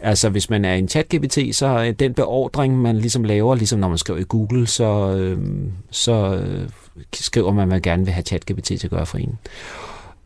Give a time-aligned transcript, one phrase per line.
[0.00, 3.88] Altså, hvis man er en chat-GPT, så er den beordring, man ligesom laver, ligesom når
[3.88, 5.38] man skriver i Google, så, øh,
[5.90, 6.68] så øh,
[7.12, 9.38] skriver man, at man gerne vil have chat-GPT til at gøre for en.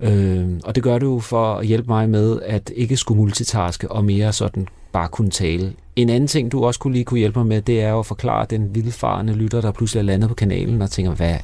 [0.00, 4.04] Øh, og det gør du for at hjælpe mig med at ikke skulle multitaske og
[4.04, 5.72] mere sådan bare kunne tale.
[5.96, 8.06] En anden ting, du også kunne lige kunne hjælpe mig med, det er jo at
[8.06, 11.36] forklare den vildfarende lytter, der pludselig er landet på kanalen og tænker, hvad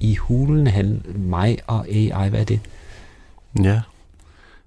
[0.00, 2.60] i hulen han, mig og AI, hvad er det?
[3.62, 3.80] Ja,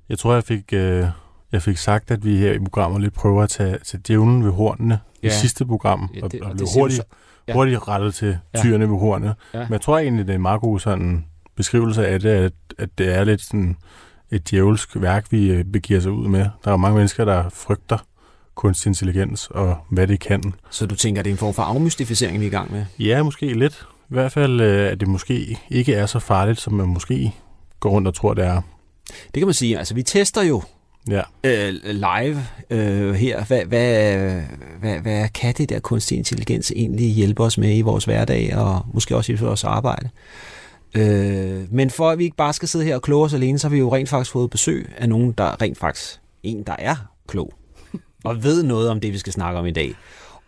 [0.10, 1.06] jeg tror, jeg fik, øh,
[1.52, 4.52] jeg fik sagt, at vi her i programmet lidt prøver at tage, tage djævlen ved
[4.52, 5.28] hornene ja.
[5.28, 7.16] i sidste program, Ja, og, det- og, og blev siger du hurtigt, så-
[7.48, 7.54] ja.
[7.54, 8.60] hurtigt rettet til Ja.
[8.60, 9.34] tyrene ved hornene.
[9.54, 9.60] Ja.
[9.60, 11.26] Men jeg tror egentlig, det er en meget god sådan,
[11.62, 13.76] beskrivelse af det, at, at det er lidt sådan
[14.32, 16.46] et djævelsk værk, vi øh, begiver sig ud med.
[16.66, 17.98] Der er mange mennesker, der frygter
[18.56, 20.54] kunstig intelligens og hvad det kan.
[20.70, 22.86] Så du tænker, det er en form for afmystificering, vi er i gang med?
[23.00, 23.86] Ja, måske lidt.
[24.10, 27.34] I hvert fald, øh, at det måske ikke er så farligt, som man måske
[27.80, 28.62] går rundt og tror, det er.
[29.08, 29.78] Det kan man sige.
[29.78, 30.62] Altså, vi tester jo
[31.10, 31.22] Ja.
[31.44, 33.44] øh, live øh, her.
[33.46, 34.42] Hvad, hvad,
[34.80, 38.86] hvad, hvad kan det der kunstig intelligens egentlig hjælpe os med i vores hverdag, og
[38.94, 40.10] måske også i vores arbejde?
[40.96, 43.68] Øh, men for at vi ikke bare skal sidde her og kloge os alene, så
[43.68, 46.96] har vi jo rent faktisk fået besøg af nogen, der rent faktisk en, der er
[47.28, 47.54] klog,
[48.24, 49.96] og ved noget om det, vi skal snakke om i dag.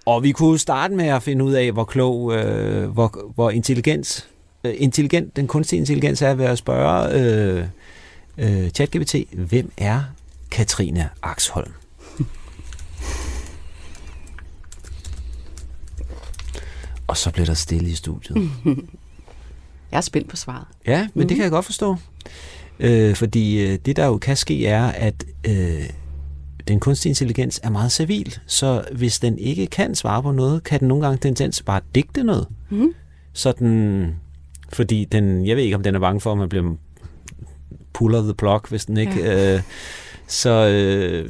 [0.05, 4.30] Og vi kunne starte med at finde ud af, hvor klog, øh, hvor, hvor intelligent,
[4.63, 7.66] øh, intelligent den kunstige intelligens er ved at spørge øh,
[8.38, 10.03] øh, ChatGPT, hvem er
[10.51, 11.72] Katrine Axholm?
[17.07, 18.50] Og så blev der stille i studiet.
[19.93, 20.65] Jeg er spændt på svaret.
[20.87, 21.95] Ja, men det kan jeg godt forstå.
[22.79, 25.89] Øh, fordi øh, det, der jo kan ske, er, at øh,
[26.67, 28.39] den kunstige intelligens er meget civil.
[28.45, 32.23] Så hvis den ikke kan svare på noget, kan den nogle gange tendens bare digte
[32.23, 32.47] noget.
[32.69, 32.93] Mhm.
[33.33, 34.15] Sådan,
[34.69, 36.75] fordi den, jeg ved ikke, om den er bange for, at man bliver
[37.93, 39.19] puller the plug, hvis den ikke...
[39.19, 39.55] Ja.
[39.55, 39.61] Øh,
[40.27, 41.29] så øh,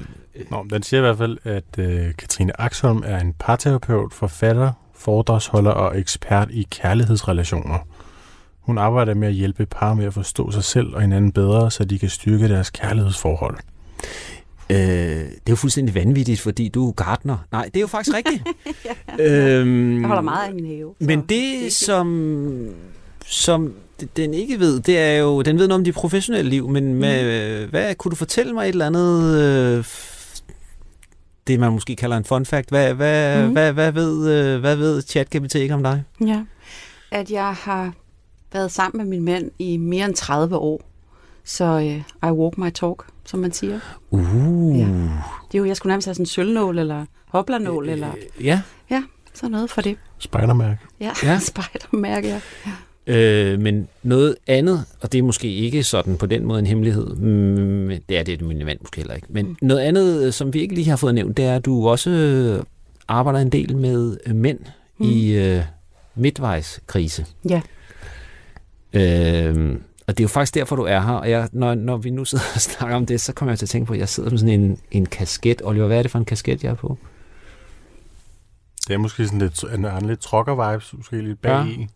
[0.51, 5.71] Nå, den siger i hvert fald, at øh, Katrine Axholm er en parterapeut, forfatter, foredragsholder
[5.71, 7.87] og ekspert i kærlighedsrelationer.
[8.63, 11.83] Hun arbejder med at hjælpe par med at forstå sig selv og hinanden bedre, så
[11.83, 13.57] de kan styrke deres kærlighedsforhold.
[14.69, 17.37] Øh, det er jo fuldstændig vanvittigt, fordi du er gartner.
[17.51, 18.43] Nej, det er jo faktisk rigtigt.
[19.19, 20.93] øhm, Jeg holder meget af min have.
[20.99, 21.73] Men det, fint.
[21.73, 22.69] som,
[23.25, 23.73] som
[24.17, 27.67] den ikke ved, det er jo, den ved noget om dit professionelle liv, men med,
[27.67, 29.85] hvad kunne du fortælle mig et eller andet, øh,
[31.47, 33.51] det man måske kalder en fun fact, hvad, hvad, mm.
[33.51, 36.03] hvad, hvad, ved, øh, hvad ved ChatGPT ikke om dig?
[36.25, 36.41] Ja.
[37.11, 37.93] At jeg har
[38.53, 40.81] været sammen med min mand i mere end 30 år.
[41.45, 43.79] Så uh, I walk my talk, som man siger.
[44.11, 44.79] Uh.
[44.79, 44.85] Ja.
[45.51, 48.11] Det er jo, jeg skulle nærmest have sådan en sølvnål, eller hoplanål, eller
[48.89, 49.03] Ja,
[49.33, 49.97] sådan noget for det.
[50.19, 50.79] Spejdermærke.
[50.99, 51.31] Ja, Ja.
[51.31, 51.39] ja.
[51.39, 52.41] spejdermærke,
[53.07, 53.13] ja.
[53.13, 57.15] øh, men noget andet, og det er måske ikke sådan på den måde en hemmelighed,
[57.15, 60.61] mm, det er det min mand måske heller ikke, men noget andet, øh, som vi
[60.61, 62.63] ikke lige har fået nævnt, det er, at du også øh,
[63.07, 64.59] arbejder en del med øh, mænd
[64.97, 65.05] mm.
[65.09, 65.61] i øh,
[66.15, 67.25] midtvejskrise.
[67.49, 67.61] Ja.
[68.93, 69.75] Øh,
[70.07, 71.13] og det er jo faktisk derfor, du er her.
[71.13, 73.65] Og jeg, når, når vi nu sidder og snakker om det, så kommer jeg til
[73.65, 75.61] at tænke på, at jeg sidder med sådan en, en kasket.
[75.65, 76.97] Oliver, hvad er det for en kasket, jeg er på?
[78.87, 81.65] Det er måske sådan lidt, en, en lidt trokker-vibes, måske lidt bag Ja.
[81.65, 81.87] i.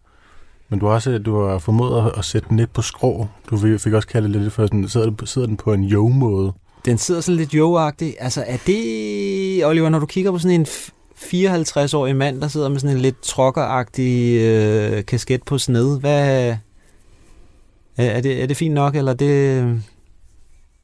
[0.70, 3.28] Men du har også du har formået at- sætte den lidt på skrå.
[3.50, 6.54] Du fik også kaldt det lidt for sådan, sidder, den- sidder den på en yo-måde.
[6.86, 8.16] Den sidder sådan lidt jo-agtig.
[8.20, 12.70] Altså, er det, Oliver, når du kigger på sådan en f- 54-årig mand, der sidder
[12.70, 16.56] med sådan en lidt trokkeragtig øh, kasket på sned, hvad...
[17.98, 19.82] Er, er, det, er det fint nok, eller er det...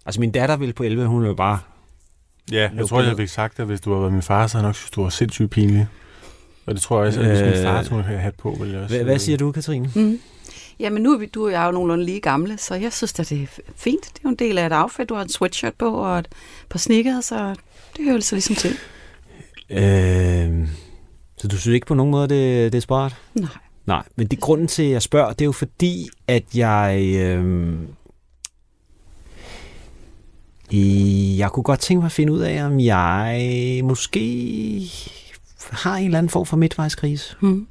[0.05, 1.59] Altså, min datter ville på 11, hun ville bare...
[2.51, 4.57] Ja, jeg tror, det jeg fik sagt, at hvis du havde været min far, så
[4.57, 5.87] havde jeg nok synes, du var sindssygt pinlig.
[6.65, 8.73] Og det tror jeg også, at hvis min Øh, far tog have hat på, ville
[8.73, 8.95] jeg også...
[8.95, 9.91] Hvad, hvad siger du, Katrine?
[9.95, 10.19] Mm.
[10.79, 13.19] Jamen nu er vi, du og jeg er jo nogenlunde lige gamle, så jeg synes
[13.19, 14.01] at det er fint.
[14.01, 15.09] Det er jo en del af et outfit.
[15.09, 16.27] Du har en sweatshirt på og et
[16.69, 17.55] par sneakers, så
[17.97, 18.71] det hører så ligesom til.
[19.69, 20.67] Øh,
[21.37, 23.15] så du synes ikke på nogen måde, det, det er smart?
[23.33, 23.49] Nej.
[23.85, 27.13] Nej, men det grunden til, at jeg spørger, det er jo fordi, at jeg...
[27.15, 27.75] Øh,
[31.37, 34.91] jeg kunne godt tænke mig at finde ud af, om jeg måske
[35.71, 37.35] har en eller anden form for midtvejskrise.
[37.41, 37.67] Mm.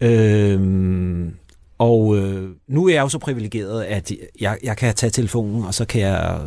[0.00, 1.34] Øhm,
[1.78, 5.74] og øh, nu er jeg jo så privilegeret, at jeg, jeg kan tage telefonen, og
[5.74, 6.40] så kan jeg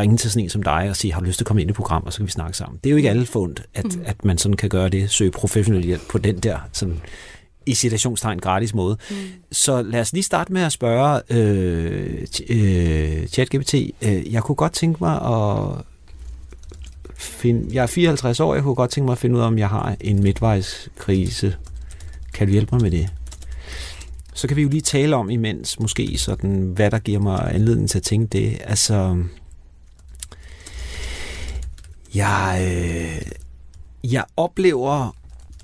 [0.00, 1.70] ringe til sådan en som dig og sige, har du lyst til at komme ind
[1.70, 2.80] i program, og så kan vi snakke sammen.
[2.84, 4.02] Det er jo ikke alle fundet, at, mm.
[4.04, 7.00] at man sådan kan gøre det, søge professionel hjælp på den der sådan,
[7.66, 8.96] i citationstegn gratis måde.
[9.10, 9.16] Mm.
[9.52, 13.74] Så lad os lige starte med at spørge øh, øh, ChatGPT.
[13.74, 15.84] Øh, jeg kunne godt tænke mig at
[17.16, 17.68] finde...
[17.72, 19.68] Jeg er 54 år, jeg kunne godt tænke mig at finde ud af, om jeg
[19.68, 21.56] har en midtvejskrise.
[22.34, 23.08] Kan du hjælpe mig med det?
[24.34, 27.90] Så kan vi jo lige tale om imens, måske sådan, hvad der giver mig anledning
[27.90, 28.58] til at tænke det.
[28.64, 29.24] Altså,
[32.14, 33.22] jeg, øh,
[34.12, 35.16] jeg oplever,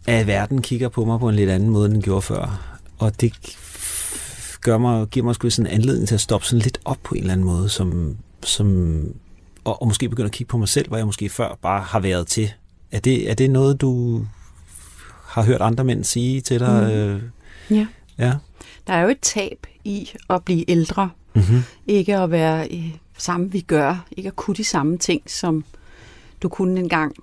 [0.07, 2.79] at verden kigger på mig på en lidt anden måde, end den gjorde før.
[2.99, 3.33] Og det
[4.61, 7.15] gør mig, giver mig sgu sådan en anledning til at stoppe sådan lidt op på
[7.15, 8.99] en eller anden måde, som, som,
[9.65, 12.01] og, og måske begynde at kigge på mig selv, hvor jeg måske før bare har
[12.01, 12.53] været til.
[12.93, 14.25] Er det, er det noget, du
[15.25, 16.83] har hørt andre mænd sige til dig?
[16.83, 16.91] Mm.
[16.91, 17.23] Øh,
[17.71, 17.87] Ja.
[18.19, 18.35] ja.
[18.89, 21.11] Der er jo et tab i at blive ældre.
[21.35, 21.63] Mm-hmm.
[21.87, 24.07] Ikke at være i samme vi gør.
[24.17, 25.65] Ikke at kunne de samme ting, som
[26.43, 27.15] du kunne engang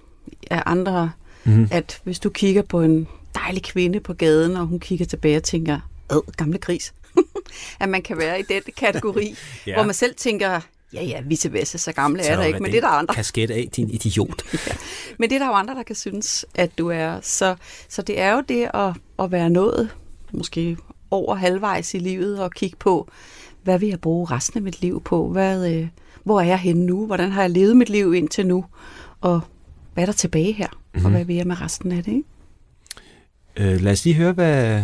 [0.51, 1.12] af andre.
[1.44, 1.67] Mm-hmm.
[1.71, 5.44] At hvis du kigger på en dejlig kvinde på gaden, og hun kigger tilbage og
[5.44, 5.79] tænker,
[6.09, 6.94] Åh, gamle gris.
[7.79, 9.35] at man kan være i den kategori,
[9.68, 9.73] ja.
[9.73, 10.59] hvor man selv tænker,
[10.94, 13.15] ja ja, vice versa, så gamle er der ikke, men det er der andre.
[13.15, 14.44] Kasket af, din idiot.
[15.19, 17.19] Men det er der jo andre, der kan synes, at du er.
[17.21, 17.56] Så,
[17.89, 19.89] så det er jo det at, at være nået,
[20.31, 20.77] måske
[21.15, 23.09] over halvvejs i livet, og kigge på,
[23.63, 25.27] hvad vil jeg bruge resten af mit liv på?
[25.27, 25.88] Hvad, øh,
[26.23, 27.06] hvor er jeg henne nu?
[27.06, 28.65] Hvordan har jeg levet mit liv indtil nu?
[29.21, 29.41] Og
[29.94, 30.67] hvad er der tilbage her?
[30.71, 31.06] Mm-hmm.
[31.06, 32.12] Og hvad vil jeg med resten af det?
[32.12, 33.73] Ikke?
[33.73, 34.83] Øh, lad os lige høre, hvad,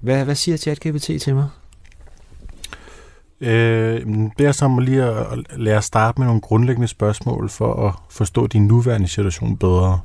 [0.00, 1.48] hvad, hvad siger ChatGPT til mig?
[3.40, 4.06] Øh,
[4.38, 7.94] det er som lige at at lære at starte med nogle grundlæggende spørgsmål for at
[8.10, 10.00] forstå din nuværende situation bedre.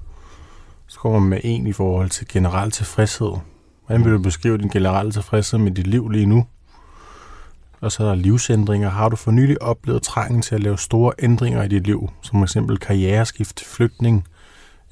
[0.88, 3.31] Så kommer man med en i forhold til generel tilfredshed.
[3.91, 6.45] Hvordan vil du beskrive din generelle tilfredshed med dit liv lige nu?
[7.81, 8.89] Og så er der livsændringer.
[8.89, 12.47] Har du for nylig oplevet trængen til at lave store ændringer i dit liv, som
[12.47, 12.57] f.eks.
[12.81, 14.27] karriereskift, flygtning,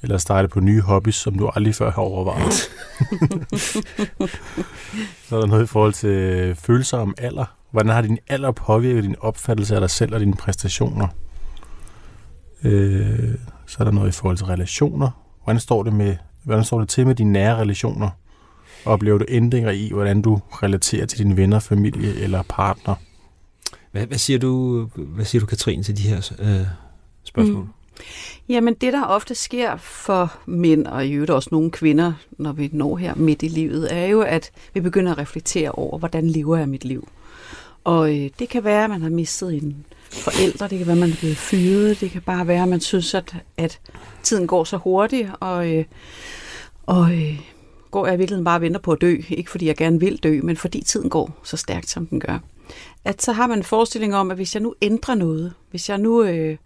[0.02, 2.52] eller starte på nye hobbies, som du aldrig før har overvejet?
[5.28, 7.56] så er der noget i forhold til følelser om alder.
[7.70, 11.08] Hvordan har din alder påvirket din opfattelse af dig selv og dine præstationer?
[12.64, 13.34] Øh,
[13.66, 15.10] så er der noget i forhold til relationer.
[15.44, 18.10] Hvordan står det, med, hvordan står det til med dine nære relationer?
[18.84, 22.94] Oplever du ændringer i, hvordan du relaterer til dine venner, familie eller partner?
[23.92, 26.66] Hvad, hvad, siger du, hvad siger du, Katrine, til de her øh,
[27.24, 27.62] spørgsmål?
[27.62, 27.68] Mm.
[28.48, 32.70] Jamen det, der ofte sker for mænd, og i øvrigt også nogle kvinder, når vi
[32.72, 36.56] når her midt i livet, er jo, at vi begynder at reflektere over, hvordan lever
[36.56, 37.08] jeg mit liv?
[37.84, 41.00] Og øh, det kan være, at man har mistet en forælder, det kan være, at
[41.00, 43.80] man er blevet fyret, det kan bare være, at man synes, at, at
[44.22, 45.84] tiden går så hurtigt, og, øh,
[46.86, 47.40] og øh,
[47.90, 49.16] går jeg virkelig bare og venter på at dø.
[49.28, 52.38] Ikke fordi jeg gerne vil dø, men fordi tiden går så stærkt, som den gør.
[53.04, 55.98] At så har man en forestilling om, at hvis jeg nu ændrer noget, hvis jeg
[55.98, 56.56] nu øh,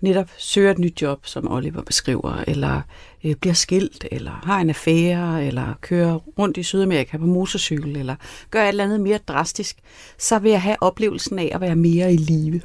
[0.00, 2.80] netop søger et nyt job, som Oliver beskriver, eller
[3.24, 8.16] øh, bliver skilt, eller har en affære, eller kører rundt i Sydamerika på motorcykel, eller
[8.50, 9.76] gør et eller andet mere drastisk,
[10.18, 12.60] så vil jeg have oplevelsen af at være mere i live.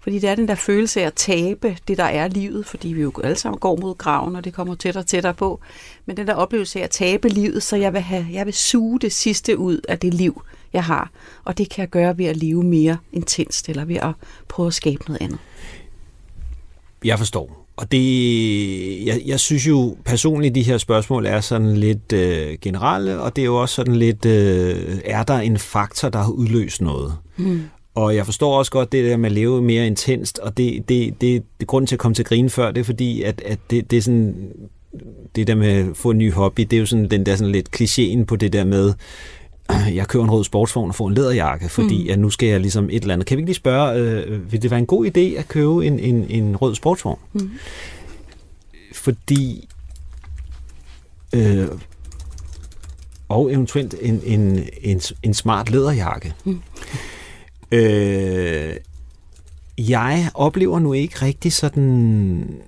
[0.00, 3.02] Fordi det er den der følelse af at tabe det, der er livet, fordi vi
[3.02, 5.60] jo alle sammen går mod graven, og det kommer tættere og tættere på.
[6.06, 9.00] Men den der oplevelse af at tabe livet, så jeg vil, have, jeg vil suge
[9.00, 10.42] det sidste ud af det liv,
[10.72, 11.10] jeg har.
[11.44, 14.12] Og det kan jeg gøre ved at leve mere intenst, eller ved at
[14.48, 15.38] prøve at skabe noget andet.
[17.04, 17.66] Jeg forstår.
[17.76, 23.20] Og det, jeg, jeg synes jo personligt, de her spørgsmål er sådan lidt øh, generelle,
[23.20, 26.80] og det er jo også sådan lidt, øh, er der en faktor, der har udløst
[26.80, 27.16] noget?
[27.36, 27.62] Mm.
[28.00, 31.20] Og jeg forstår også godt det der med at leve mere intenst, og det, det,
[31.20, 33.58] det, det grund til at komme til at grine før, det er fordi, at, at
[33.70, 34.48] det, det er sådan,
[35.36, 37.52] det der med at få en ny hobby, det er jo sådan den der sådan
[37.52, 38.92] lidt klichéen på det der med,
[39.94, 42.10] jeg kører en rød sportsvogn og får en læderjakke, fordi mm.
[42.10, 43.26] at nu skal jeg ligesom et eller andet.
[43.26, 45.98] Kan vi ikke lige spørge, øh, vil det være en god idé at købe en,
[45.98, 47.18] en, en rød sportsvogn?
[47.32, 47.50] Mm.
[48.92, 49.68] Fordi
[51.34, 51.68] øh,
[53.28, 56.34] og eventuelt en, en, en, en smart læderjakke.
[56.44, 56.60] Mm.
[57.72, 58.76] Øh,
[59.78, 62.60] jeg oplever nu ikke rigtig sådan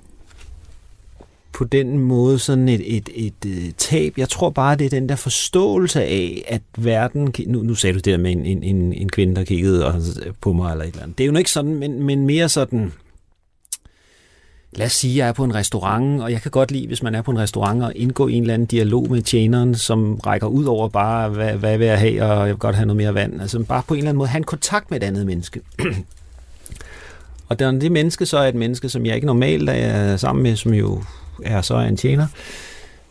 [1.52, 4.18] på den måde sådan et, et, et, et tab.
[4.18, 7.34] Jeg tror bare, det er den der forståelse af, at verden...
[7.46, 10.02] Nu, nu sagde du det der med en, en, en, kvinde, der kiggede
[10.40, 11.18] på mig eller et eller andet.
[11.18, 12.92] Det er jo ikke sådan, men, men mere sådan...
[14.72, 17.02] Lad os sige, at jeg er på en restaurant, og jeg kan godt lide, hvis
[17.02, 20.20] man er på en restaurant, og indgå i en eller anden dialog med tjeneren, som
[20.26, 22.96] rækker ud over bare, hvad, hvad vil jeg have, og jeg vil godt have noget
[22.96, 23.40] mere vand.
[23.40, 25.60] Altså bare på en eller anden måde have en kontakt med et andet menneske.
[27.48, 30.56] Og det, det menneske så er et menneske, som jeg ikke normalt er sammen med,
[30.56, 31.02] som jo
[31.44, 32.26] er så en tjener,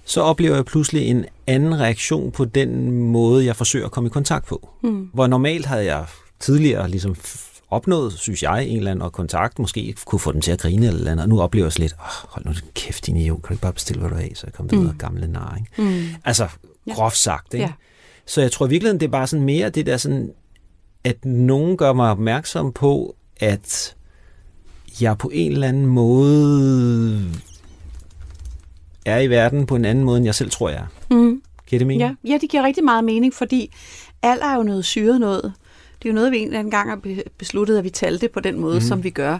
[0.06, 4.10] så oplever jeg pludselig en anden reaktion på den måde, jeg forsøger at komme i
[4.10, 4.70] kontakt på.
[4.84, 5.10] Mm.
[5.14, 6.06] Hvor normalt havde jeg
[6.40, 7.16] tidligere ligesom
[7.72, 11.12] opnået, synes jeg, en eller anden kontakt, måske kunne få den til at grine eller
[11.12, 13.62] andet, og nu oplever jeg lidt, oh, hold nu kæft, din idiot, kan du ikke
[13.62, 14.98] bare bestille, hvad du har, så jeg kommer videre, mm.
[14.98, 15.82] gamle nar, ikke?
[15.82, 16.16] Mm.
[16.26, 16.48] Altså,
[16.92, 17.66] groft sagt, ikke?
[17.66, 17.72] Ja.
[18.26, 20.32] Så jeg tror virkelig, det er bare sådan mere det der sådan,
[21.04, 23.96] at nogen gør mig opmærksom på, at
[25.02, 27.32] jeg på en eller anden måde
[29.06, 31.16] er i verden på en anden måde, end jeg selv tror, jeg er.
[31.16, 31.42] Mm.
[31.68, 32.18] Giver det mening?
[32.24, 32.32] Ja.
[32.32, 33.72] ja, det giver rigtig meget mening, fordi
[34.24, 35.54] alder er jo noget syret noget.
[36.02, 37.00] Det er jo noget, vi en eller anden gang har
[37.38, 38.82] besluttet, at vi talte på den måde, mm.
[38.82, 39.40] som vi gør.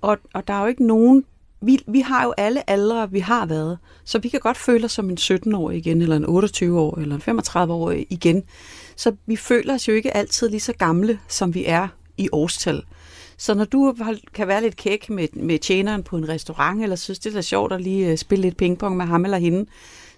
[0.00, 1.24] Og, og der er jo ikke nogen...
[1.64, 3.78] Vi, vi har jo alle aldre, vi har været.
[4.04, 7.38] Så vi kan godt føle os som en 17-årig igen, eller en 28-årig, eller en
[7.38, 8.42] 35-årig igen.
[8.96, 12.82] Så vi føler os jo ikke altid lige så gamle, som vi er i årstal.
[13.36, 13.94] Så når du
[14.34, 17.72] kan være lidt kæk med, med tjeneren på en restaurant, eller synes, det er sjovt
[17.72, 19.66] at lige øh, spille lidt pingpong med ham eller hende,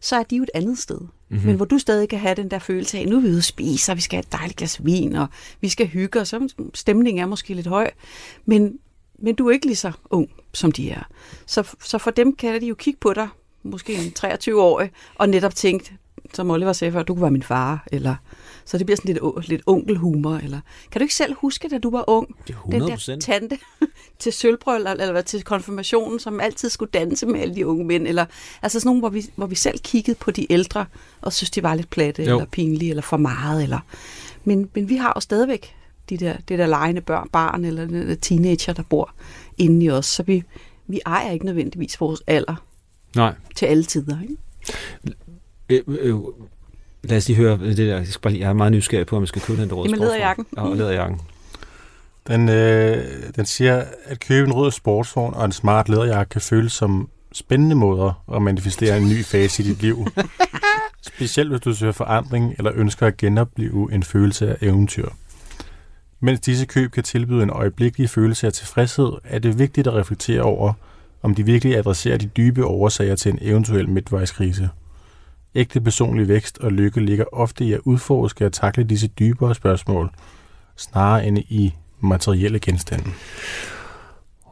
[0.05, 0.99] så er de jo et andet sted.
[1.01, 1.47] Mm-hmm.
[1.47, 3.45] Men hvor du stadig kan have den der følelse af, nu er vi ude at
[3.45, 5.27] spise, og vi skal have et dejligt glas vin, og
[5.61, 7.91] vi skal hygge os, så stemningen er måske lidt høj,
[8.45, 8.79] men,
[9.19, 11.03] men du er ikke lige så ung, som de er.
[11.47, 13.29] Så, så for dem kan de jo kigge på dig,
[13.63, 15.97] måske en 23-årig, og netop tænke,
[16.35, 18.17] som Oliver sagde før, du kunne være min far, eller
[18.65, 20.37] så det bliver sådan lidt, lidt onkelhumor.
[20.37, 20.61] Eller.
[20.91, 22.37] Kan du ikke selv huske, da du var ung?
[22.47, 22.71] Det er 100%.
[22.71, 23.59] Den der tante
[24.19, 28.07] til sølvbrøl, eller til konfirmationen, som altid skulle danse med alle de unge mænd.
[28.07, 28.27] Eller,
[28.63, 30.87] altså sådan nogle, hvor vi, hvor vi selv kiggede på de ældre,
[31.21, 32.31] og synes, de var lidt platte, jo.
[32.31, 33.63] eller pinlige, eller for meget.
[33.63, 33.79] Eller.
[34.45, 35.75] Men, men vi har jo stadigvæk
[36.09, 39.15] de der, det der lejende børn, barn, eller den der teenager, der bor
[39.59, 40.07] inde i os.
[40.07, 40.43] Så vi,
[40.87, 42.65] vi ejer ikke nødvendigvis vores alder
[43.17, 43.35] Nej.
[43.57, 44.19] til alle tider.
[44.23, 44.37] Ikke?
[45.69, 46.15] Øh, øh,
[47.05, 47.97] Lad os lige høre det der.
[47.97, 49.89] Jeg, skal bare, jeg er meget nysgerrig på, om jeg skal købe den der røde
[49.89, 50.47] Jamen, lederjakken.
[50.57, 51.21] Ja, lederjakken.
[52.29, 53.05] Den, øh,
[53.37, 57.77] den siger, at købe en rød sportsvogn og en smart lederjakke kan føles som spændende
[57.77, 60.07] måder at manifestere en ny fase i dit liv.
[61.15, 65.09] Specielt hvis du søger forandring eller ønsker at genopleve en følelse af eventyr.
[66.21, 70.43] Mens disse køb kan tilbyde en øjeblikkelig følelse af tilfredshed, er det vigtigt at reflektere
[70.43, 70.73] over,
[71.23, 74.71] om de virkelig adresserer de dybe årsager til en eventuel midtvejskrise.
[75.55, 80.11] Ægte personlig vækst og lykke ligger ofte i at udforske og takle disse dybere spørgsmål,
[80.77, 83.11] snarere end i materielle genstande.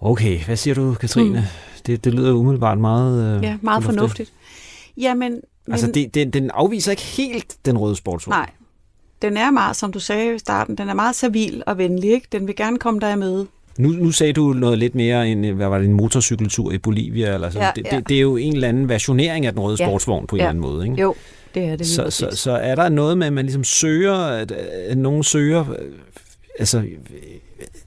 [0.00, 1.40] Okay, hvad siger du, Katrine?
[1.40, 1.46] Mm.
[1.86, 3.98] Det, det lyder umiddelbart meget øh, Ja, meget fornuftigt.
[3.98, 4.32] fornuftigt.
[4.96, 5.32] Jamen,
[5.66, 8.34] men, altså, det, det, den afviser ikke helt den røde sportsvogn.
[8.34, 8.50] Nej,
[9.22, 12.10] den er meget, som du sagde i starten, den er meget servil og venlig.
[12.10, 12.26] Ikke?
[12.32, 13.46] Den vil gerne komme dig med.
[13.78, 17.34] Nu, nu sagde du noget lidt mere end, hvad var det, en motorcykeltur i Bolivia?
[17.34, 17.62] Eller sådan.
[17.62, 17.96] Ja, det, ja.
[17.96, 19.86] Det, det er jo en eller anden versionering af den røde ja.
[19.86, 20.44] sportsvogn på en ja.
[20.44, 20.86] eller anden måde.
[20.86, 21.00] Ikke?
[21.00, 21.14] Jo,
[21.54, 21.86] det er det.
[21.86, 24.52] Så, så, så er der noget med, at man ligesom søger, at,
[24.88, 25.64] at nogen søger,
[26.58, 26.82] altså,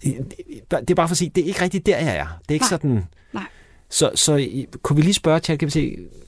[0.04, 2.40] det er bare for at sige, det er ikke rigtigt der, jeg er.
[2.40, 2.70] Det er ikke Nej.
[2.70, 3.04] sådan...
[3.34, 3.44] Nej.
[3.90, 4.48] Så, så
[4.82, 5.76] kunne vi lige spørge ChatGPT,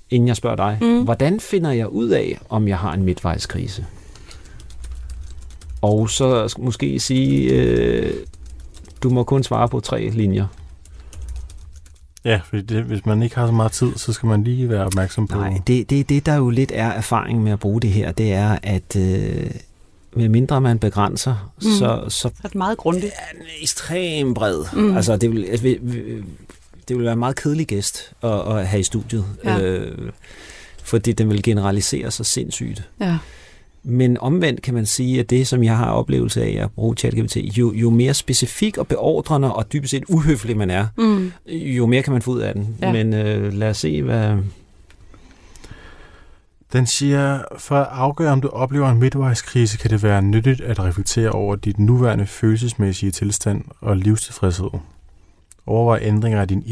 [0.09, 1.03] inden jeg spørger dig, mm.
[1.03, 3.85] hvordan finder jeg ud af, om jeg har en midtvejskrise?
[5.81, 8.13] Og så måske sige, øh,
[9.03, 10.45] du må kun svare på tre linjer.
[12.25, 14.85] Ja, for det, hvis man ikke har så meget tid, så skal man lige være
[14.85, 15.37] opmærksom på...
[15.37, 18.33] Nej, det, det, det der jo lidt er erfaring med at bruge det her, det
[18.33, 19.51] er, at øh,
[20.13, 21.61] med mindre man begrænser, mm.
[21.61, 22.09] så, så...
[22.09, 23.05] Så er det meget grundigt.
[23.05, 24.63] Det er ekstremt bred.
[24.73, 24.95] Mm.
[24.95, 25.67] Altså, det vil, altså,
[26.87, 29.25] det vil være en meget kedelig gæst at, at have i studiet.
[29.43, 29.59] Ja.
[29.59, 30.11] Øh,
[30.83, 32.89] fordi den vil generalisere sig sindssygt.
[32.99, 33.17] Ja.
[33.89, 37.37] Men omvendt kan man sige, at det, som jeg har oplevelse af at bruge ChatGPT,
[37.37, 41.31] jo, jo mere specifik og beordrende og dybest set uhøflig man er, mm.
[41.47, 42.77] jo mere kan man få ud af den.
[42.81, 42.91] Ja.
[42.91, 44.37] Men øh, lad os se, hvad...
[46.73, 50.79] Den siger, for at afgøre, om du oplever en midtvejskrise, kan det være nyttigt at
[50.79, 54.69] reflektere over dit nuværende følelsesmæssige tilstand og livstilfredshed.
[55.65, 56.63] Overvej ændringer i din,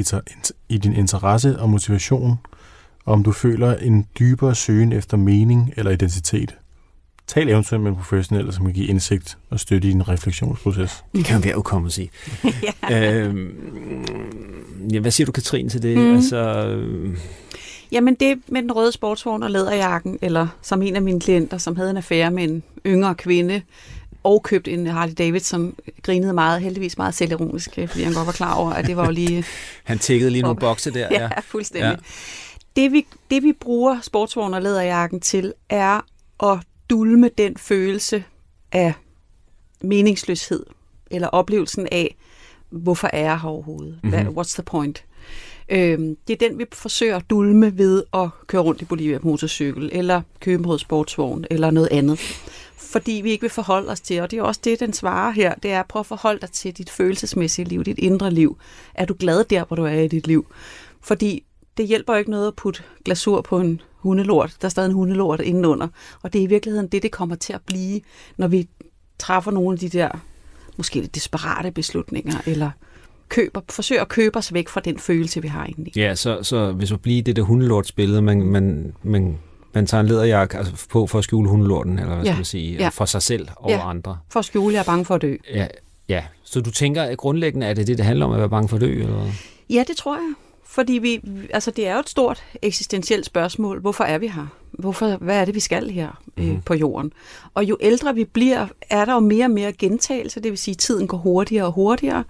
[0.69, 2.39] i din interesse og motivation,
[3.05, 6.55] og om du føler en dybere søgen efter mening eller identitet.
[7.27, 11.03] Tal eventuelt med en professionel, som kan give indsigt og støtte i en refleksionsproces.
[11.15, 12.11] Det kan være ukommet at sige.
[12.89, 13.13] ja.
[13.13, 14.05] Øhm,
[14.91, 15.97] ja, hvad siger du, Katrine, til det?
[15.97, 16.15] Mm.
[16.15, 17.17] Altså, øh...
[17.91, 21.75] Jamen det med den røde sportsvogn og læderjakken, eller som en af mine klienter, som
[21.75, 23.61] havde en affære med en yngre kvinde,
[24.23, 28.53] og købt en Harley Davidson, grinede meget, heldigvis meget selvironisk, fordi han godt var klar
[28.55, 29.45] over, at det var jo lige...
[29.83, 31.07] han tækkede lige nogle bokse der.
[31.11, 31.89] ja, ja, fuldstændig.
[31.89, 31.95] Ja.
[32.81, 36.05] Det, vi, det vi bruger sportsvogn og læderjakken til, er
[36.43, 38.23] at dulme den følelse
[38.71, 38.93] af
[39.81, 40.65] meningsløshed,
[41.11, 42.15] eller oplevelsen af,
[42.69, 43.99] hvorfor er jeg her overhovedet?
[44.03, 44.37] mm-hmm.
[44.37, 45.05] what's the point?
[45.69, 49.27] Øhm, det er den, vi forsøger at dulme ved at køre rundt i Bolivia på
[49.27, 52.19] motorcykel, eller købe en rød sportsvogn, eller noget andet.
[52.77, 55.55] Fordi vi ikke vil forholde os til, og det er også det, den svarer her,
[55.55, 58.57] det er at prøve at forholde dig til dit følelsesmæssige liv, dit indre liv.
[58.93, 60.45] Er du glad der, hvor du er i dit liv?
[61.01, 61.43] Fordi
[61.77, 64.55] det hjælper ikke noget at putte glasur på en hundelort.
[64.61, 65.87] Der er stadig en hundelort indenunder.
[66.21, 68.01] Og det er i virkeligheden det, det kommer til at blive,
[68.37, 68.67] når vi
[69.19, 70.09] træffer nogle af de der
[70.77, 72.71] måske lidt desperate beslutninger, eller
[73.29, 75.93] køber, forsøger at købe os væk fra den følelse, vi har inde i.
[75.95, 79.37] Ja, så, så hvis man bliver det der hundelortsbillede, man, man, man,
[79.73, 82.45] man tager en lederjakke altså på for at skjule hundelorten, eller hvad Ja, skal man
[82.45, 82.87] sige, ja.
[82.89, 83.89] for sig selv og Ja.
[83.89, 84.17] andre.
[84.29, 85.35] For at skjule, jeg er bange for at dø.
[85.53, 85.67] Ja,
[86.09, 86.23] ja.
[86.43, 88.75] Så du tænker, at grundlæggende er det det, det handler om at være bange for
[88.75, 88.99] at dø?
[88.99, 89.31] Eller?
[89.69, 90.33] Ja, det tror jeg.
[90.75, 91.21] Fordi vi,
[91.53, 93.79] altså det er jo et stort eksistentielt spørgsmål.
[93.79, 94.47] Hvorfor er vi her?
[94.71, 96.61] Hvorfor, hvad er det, vi skal her øh, Mhm.
[96.61, 97.13] på jorden?
[97.53, 100.39] Og jo ældre vi bliver, er der jo mere og mere gentagelse.
[100.39, 102.23] Det vil sige, at tiden går hurtigere og hurtigere.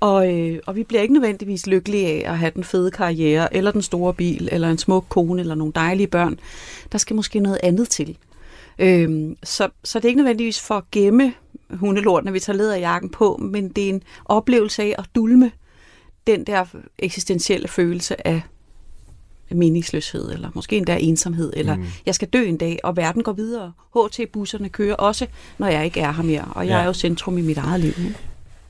[0.00, 3.70] Og, øh, og vi bliver ikke nødvendigvis lykkelige af at have den fede karriere, eller
[3.70, 6.38] den store bil, eller en smuk kone, eller nogle dejlige børn.
[6.92, 8.16] Der skal måske noget andet til.
[8.78, 11.32] Øhm, så, så det er ikke nødvendigvis for at gemme
[11.70, 15.50] hundelort, når vi tager lederjakken på, men det er en oplevelse af at dulme
[16.28, 16.64] den der
[16.98, 18.42] eksistentielle følelse af
[19.50, 21.84] meningsløshed, eller måske endda ensomhed, eller mm.
[22.06, 23.72] jeg skal dø en dag, og verden går videre.
[23.96, 25.26] HT-busserne kører også,
[25.58, 26.80] når jeg ikke er her mere, og jeg Ja.
[26.80, 27.92] er jo centrum i mit eget liv.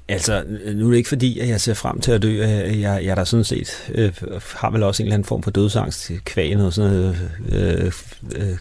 [0.08, 2.36] Altså, nu er det ikke fordi, at jeg ser frem til at dø.
[2.36, 4.12] Jeg, jeg, jeg er der sådan set, øh,
[4.56, 7.92] har vel også en eller anden form for dødsangst, kvæg noget sådan noget, øh,
[8.36, 8.56] øh,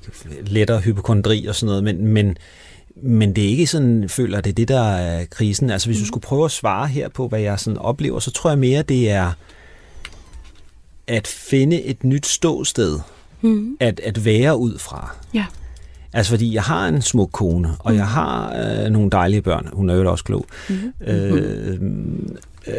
[0.45, 2.37] lettere hypokondri og sådan noget, men, men,
[3.01, 5.69] men det er ikke sådan, føler det er det, der er krisen.
[5.69, 6.01] Altså, hvis mm.
[6.01, 8.81] du skulle prøve at svare her på, hvad jeg sådan oplever, så tror jeg mere,
[8.81, 9.31] det er
[11.07, 12.99] at finde et nyt ståsted,
[13.41, 13.77] Mm.
[13.79, 15.15] at, at være ud fra.
[15.33, 15.45] Ja.
[16.13, 19.69] Altså fordi jeg har en smuk kone, og jeg har øh, nogle dejlige børn.
[19.73, 20.45] Hun er jo også klog.
[20.69, 20.93] Mm.
[21.07, 21.79] Øh,
[22.67, 22.73] øh,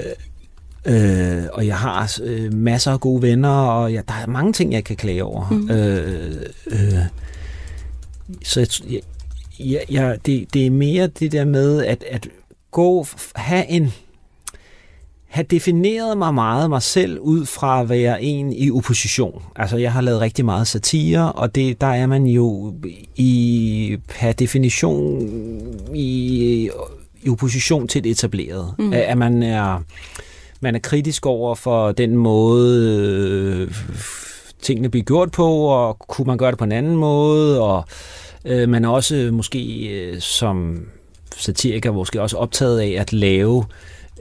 [0.85, 4.73] øh, og jeg har øh, masser af gode venner, og jeg, der er mange ting,
[4.73, 5.51] jeg kan klage over.
[5.51, 5.71] Mhm.
[5.71, 6.99] Øh, øh,
[8.45, 9.01] så jeg, jeg,
[9.61, 12.29] jeg, jeg, det, det er mere det der med at, at
[12.71, 13.93] gå, have en
[15.29, 19.43] have defineret mig meget mig selv ud fra at være en i opposition.
[19.57, 22.75] Altså, jeg har lavet rigtig meget satire, og det, der er man jo
[23.17, 25.29] i, per definition
[25.95, 26.71] i,
[27.23, 28.75] i opposition til det etablerede.
[28.79, 28.93] Mm.
[28.93, 29.83] At, at man er
[30.61, 32.97] man er kritisk over for den måde,
[33.69, 33.75] øh,
[34.63, 38.28] tingene bliver gjort på, og kunne man gøre det på en anden måde, og øh,
[38.49, 40.87] Øh, man er også øh, måske øh, som
[41.37, 43.65] satiriker måske også optaget af at lave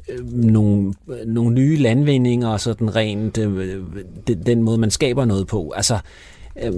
[0.10, 3.82] øh, nogle, øh, nogle nye landvindinger, og sådan rent øh,
[4.28, 5.74] den, den måde, man skaber noget på.
[5.76, 6.00] Altså,
[6.64, 6.74] øh,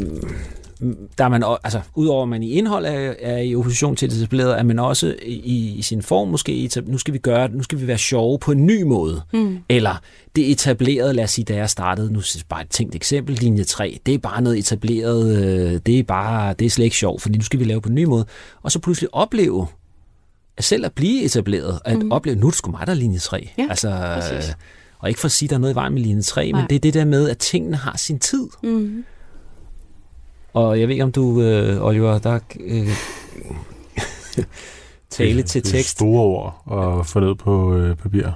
[1.18, 4.18] der er man, altså, udover at man i indhold er, er i opposition til det
[4.18, 7.80] etablerede, er man også i, i sin form måske, nu skal vi gøre, nu skal
[7.82, 9.22] vi være sjove på en ny måde.
[9.34, 9.60] Mm.
[9.70, 10.02] Eller
[10.36, 13.64] det etablerede, lad os sige, da jeg startede, nu er bare et tænkt eksempel, linje
[13.64, 17.22] 3, det er bare noget etableret, øh, det er bare, det er slet ikke sjovt,
[17.22, 18.26] fordi nu skal vi lave på en ny måde.
[18.62, 19.68] Og så pludselig opleve,
[20.58, 22.12] at selv at blive etableret, at mm.
[22.12, 23.50] opleve, nu er det sgu mig, der er linje 3.
[23.58, 24.50] Ja, altså, præcis.
[24.50, 24.56] øh,
[25.00, 26.62] og ikke for at sige, at der er noget i vejen med linje 3, Nej.
[26.62, 28.48] men det er det der med, at tingene har sin tid.
[28.64, 29.06] Mm.
[30.54, 32.88] Og jeg ved ikke, om du, øh, Oliver, der øh,
[35.10, 35.90] tale til Det er tekst.
[35.90, 38.28] store ord at få ned på øh, papir.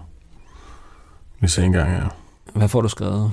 [1.39, 2.09] Vi ser engang her.
[2.53, 3.31] Hvad får du skrevet?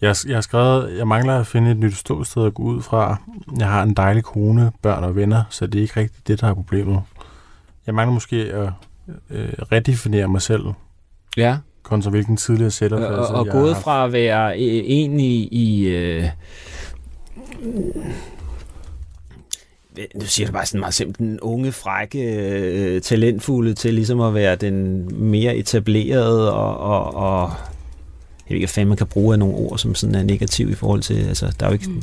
[0.00, 3.16] Jeg, jeg har skrevet, jeg mangler at finde et nyt ståsted at gå ud fra.
[3.58, 6.46] Jeg har en dejlig kone, børn og venner, så det er ikke rigtigt det, der
[6.48, 7.02] er problemet.
[7.86, 8.70] Jeg mangler måske at
[9.30, 10.62] øh, redefinere mig selv,
[11.36, 14.82] Ja, kontra hvilken tidligere og, sætterfase og, og jeg har gået fra at være øh,
[14.86, 15.48] en i...
[15.48, 16.24] i øh,
[20.14, 24.34] nu siger jeg bare sådan meget simpelt, den unge, frække, øh, talentfulde til ligesom at
[24.34, 27.50] være den mere etablerede og, og, og
[28.48, 30.74] jeg ved ikke, fanden man kan bruge af nogle ord, som sådan er negativ i
[30.74, 32.02] forhold til, altså der er jo ikke, Mm.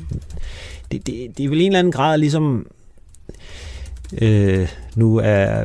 [0.92, 2.68] det, det, det er vel en eller anden grad ligesom,
[4.22, 5.24] øh, nu er,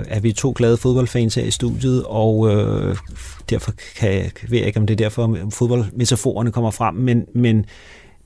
[0.09, 2.97] er vi to glade fodboldfans her i studiet, og øh,
[3.51, 7.67] derfor kan jeg, ved jeg ikke, om det er derfor fodboldmetaforerne kommer frem, men, men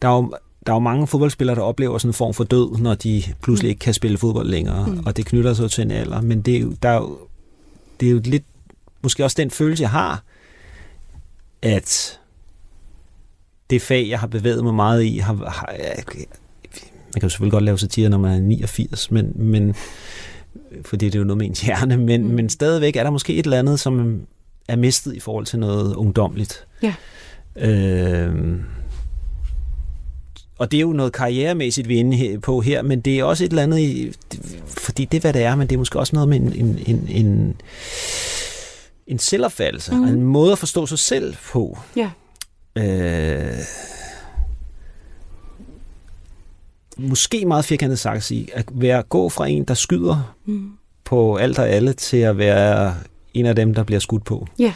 [0.03, 0.35] der er jo
[0.67, 3.69] der er jo mange fodboldspillere, der oplever sådan en form for død, når de pludselig
[3.69, 4.93] ikke kan spille fodbold længere, Mm.
[4.93, 5.07] mm.
[5.07, 7.19] og det knytter sig til en alder, men det er jo, der er jo,
[8.01, 8.45] det er jo lidt,
[9.03, 10.23] måske også den følelse, jeg har,
[11.63, 12.19] at
[13.71, 15.75] det fag, jeg har bevæget mig meget i, har, har
[17.15, 19.75] man kan jo selvfølgelig godt lave satire, når man er 89, men, men
[20.85, 22.29] fordi det er jo noget med ens hjerne, men, Mm.
[22.29, 22.35] mm.
[22.35, 24.21] men stadigvæk er der måske et eller andet, som
[24.69, 26.67] er mistet i forhold til noget ungdomligt.
[26.83, 26.95] Ja.
[27.57, 28.63] Øhm,
[30.59, 33.45] og det er jo noget karrieremæssigt, vi er inde på her, men det er også
[33.45, 34.17] et eller andet,
[34.67, 36.79] fordi det er, hvad det er, men det er måske også noget med en, en,
[36.87, 37.61] en, en,
[39.07, 40.05] en selvopfattelse, mm.
[40.05, 41.79] en måde at forstå sig selv på.
[41.97, 42.11] Ja.
[42.77, 43.59] Øh,
[46.99, 50.71] måske meget firkantet sagt at sige, at være, gå fra en, der skyder Mm.
[51.05, 52.95] på alt og alle, til at være
[53.35, 54.47] en af dem, der bliver skudt på.
[54.59, 54.73] Ja.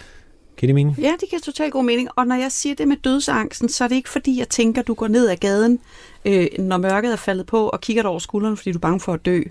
[0.63, 0.99] Giver det mening?
[0.99, 2.09] Ja, det giver totalt god mening.
[2.17, 4.95] Og når jeg siger det med dødsangsten, så er det ikke fordi, jeg tænker, du
[4.95, 5.79] går ned ad gaden,
[6.25, 9.01] øh, når mørket er faldet på, og kigger dig over skulderen, fordi du er bange
[9.01, 9.43] for at dø.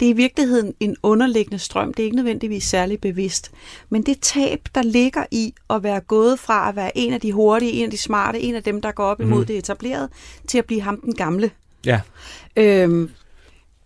[0.00, 1.94] Det er i virkeligheden en underliggende strøm.
[1.94, 3.50] Det er ikke nødvendigvis særlig bevidst.
[3.90, 7.32] Men det tab, der ligger i at være gået fra at være en af de
[7.32, 9.46] hurtige, en af de smarte, en af dem, der går op imod mm.
[9.46, 10.08] det etablerede,
[10.48, 11.50] til at blive ham den gamle.
[11.86, 12.00] Ja.
[12.56, 13.10] Øhm,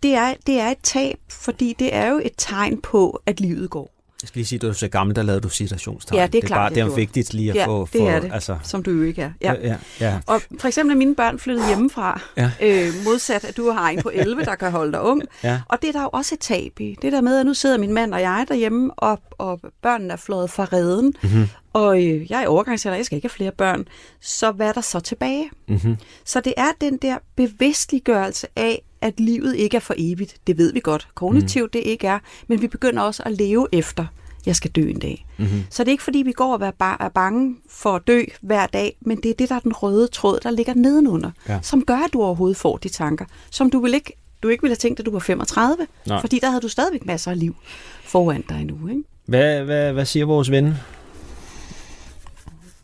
[0.03, 3.69] det, er, det er et tab, fordi det er jo et tegn på, at livet
[3.69, 3.96] går.
[4.21, 6.17] Jeg skal lige sige, at du er så gammel, der lavede du citationstegn.
[6.19, 7.87] Ja, det er det er klart, Bare, jeg det er vigtigt lige at Ja, få...
[7.93, 8.31] det få er det.
[8.33, 9.31] Altså, Som du jo ikke er.
[9.41, 9.53] Ja.
[9.53, 10.19] ja, ja.
[10.27, 12.51] Og for eksempel er mine børn flyttet hjemmefra, Ja.
[12.61, 15.21] øh, modsat at du har en på 11, der kan holde dig ung.
[15.43, 15.61] Ja.
[15.69, 16.95] Og det er der jo også et tab i.
[17.01, 20.17] Det der med, at nu sidder min mand og jeg derhjemme, og, og børnene er
[20.17, 21.47] flået fra redden, Mm-hmm.
[21.73, 23.85] og øh, jeg er overgangsalder, jeg skal ikke have flere børn.
[24.21, 25.49] Så hvad er der så tilbage?
[25.67, 25.97] Mm-hmm.
[26.25, 30.35] Så det er den der bevidstliggørelse af, at livet ikke er for evigt.
[30.47, 31.07] Det ved vi godt.
[31.15, 34.05] Kognitivt det ikke er, men vi begynder også at leve efter,
[34.45, 35.25] jeg skal dø en dag.
[35.37, 35.63] Mm-hmm.
[35.69, 38.65] Så det er ikke fordi, vi går og er er bange for at dø hver
[38.67, 41.59] dag, men det er det, der er den røde tråd, der ligger nedenunder, Ja.
[41.61, 44.71] som gør, at du overhovedet får de tanker, som du vil ikke, du ikke ville
[44.71, 46.21] have tænkt, at du var 35, Nej.
[46.21, 47.55] fordi der havde du stadigvæk masser af liv
[48.03, 48.87] foran dig endnu.
[48.89, 49.03] Ikke?
[49.25, 50.73] Hvad, hvad, hvad siger vores ven?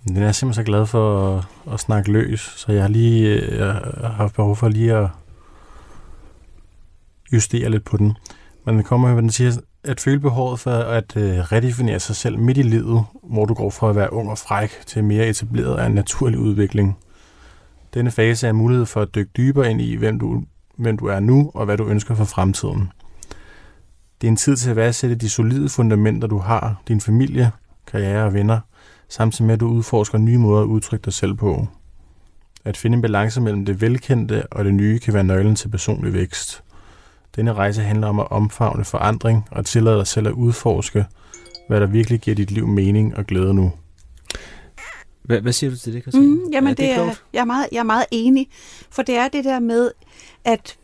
[0.07, 3.57] Den er simpelthen så glad for at, at snakke løs, så jeg har lige øh,
[3.57, 5.07] jeg har haft behov for lige at
[7.33, 8.17] justere lidt på den.
[8.65, 9.51] Men den kommer, den siger,
[9.83, 13.69] at føle behovet for at øh, redefinere sig selv midt i livet, hvor du går
[13.69, 16.97] fra at være ung og fræk til mere etableret er en naturlig udvikling.
[17.93, 20.43] Denne fase er mulighed for at dykke dybere ind i, hvem du,
[20.77, 22.91] hvem du er nu og hvad du ønsker for fremtiden.
[24.21, 27.51] Det er en tid til at værdsætte de solide fundamenter, du har, din familie,
[27.87, 28.59] karriere og venner,
[29.09, 31.67] samtidig med at du udforsker nye måder at udtrykke dig selv på.
[32.65, 36.13] At finde en balance mellem det velkendte og det nye kan være nøglen til personlig
[36.13, 36.63] vækst.
[37.35, 41.05] Denne rejse handler om at omfavne forandring og tillade dig selv at udforske,
[41.67, 43.71] hvad der virkelig giver dit liv mening og glæde nu.
[45.23, 46.27] Hvad, hvad siger du til det, Katrine?
[46.27, 47.23] Mm, jamen, er det er, klogt?
[47.33, 48.47] jeg, er meget, jeg er meget enig,
[48.89, 49.91] for det er det der med,
[50.45, 50.77] at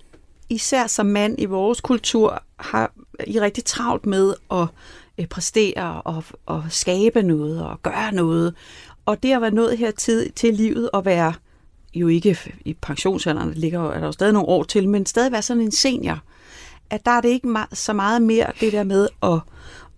[0.50, 2.94] især som mand i vores kultur har
[3.28, 4.68] I rigtig travlt med at
[5.18, 8.54] øh, præstere og, og skabe noget og gøre noget.
[9.06, 11.34] Og det at være nået her tid til livet og være
[11.94, 15.32] jo ikke i pensionsalderen, der ligger er der jo stadig nogle år til, men stadig
[15.32, 16.20] være sådan en senior,
[16.90, 19.40] at der er det ikke så meget mere det der med at,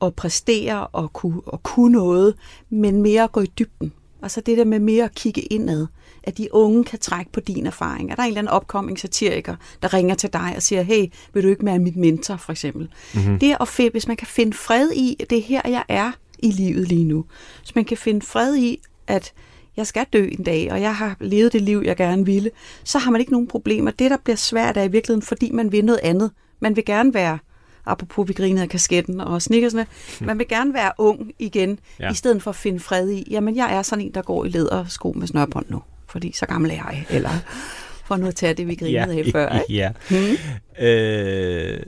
[0.02, 2.36] at præstere og kunne, og kunne noget,
[2.70, 3.94] men mere at gå i dybden.
[4.22, 5.88] Altså det der med mere at kigge indad.
[6.24, 8.12] At de unge kan trække på din erfaring.
[8.12, 11.44] Er der en eller anden opkomming satiriker, der ringer til dig og siger, hey, vil
[11.44, 12.90] du ikke være mit mentor, for eksempel?
[13.14, 13.40] Mm-hmm.
[13.40, 16.52] Det at finde, hvis man kan finde fred i, det er her, jeg er i
[16.52, 17.26] livet lige nu.
[17.60, 19.34] Hvis man kan finde fred i, at
[19.78, 22.52] jeg skal dø en dag, og jeg har levet det liv, jeg gerne ville,
[22.84, 23.92] så har man ikke nogen problemer.
[23.92, 26.32] Det, der bliver svært, er i virkeligheden, fordi man vil noget andet.
[26.62, 27.40] Man vil gerne være,
[27.86, 29.86] apropos vi grinede af kasketten og snickersne,
[30.22, 32.06] man vil gerne være ung igen, Ja.
[32.06, 32.12] ja.
[32.12, 34.50] i stedet for at finde fred i, jamen jeg er sådan en, der går i
[34.50, 37.30] lædersko med snørbånd nu, fordi så gammel er jeg, eller
[38.08, 39.50] for nu at tage det, vi grinede af før.
[39.60, 39.74] Ikke?
[39.82, 39.92] ja.
[40.10, 40.86] Hmm?
[40.86, 41.80] Øh,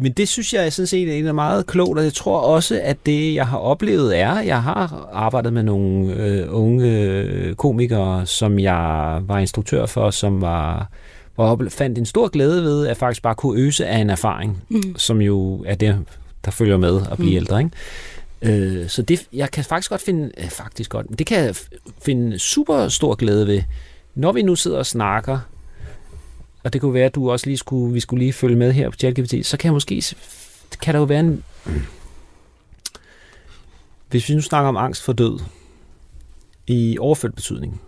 [0.00, 3.34] men det synes jeg sådan set er meget klogt, og jeg tror også, at det,
[3.34, 8.58] jeg har oplevet, er, at jeg har arbejdet med nogle øh, unge øh, komikere, som
[8.58, 10.88] jeg var instruktør for, som var
[11.36, 14.96] og fandt en stor glæde ved, at faktisk bare kunne øse af en erfaring, Mm.
[14.98, 16.04] som jo er det,
[16.44, 17.36] der følger med at blive Mm.
[17.36, 17.58] ældre.
[17.58, 18.78] Ikke?
[18.82, 21.56] Øh, så det, jeg kan faktisk godt finde, øh, faktisk godt, det kan jeg
[22.04, 23.62] finde super stor glæde ved,
[24.14, 25.38] når vi nu sidder og snakker,
[26.64, 28.90] og det kunne være, at du også lige skulle, vi skulle lige følge med her
[28.90, 30.02] på ChatGPT, så kan jeg måske,
[30.80, 31.44] kan der jo være en,
[34.10, 35.38] hvis vi nu snakker om angst for død,
[36.66, 37.80] i overført betydning,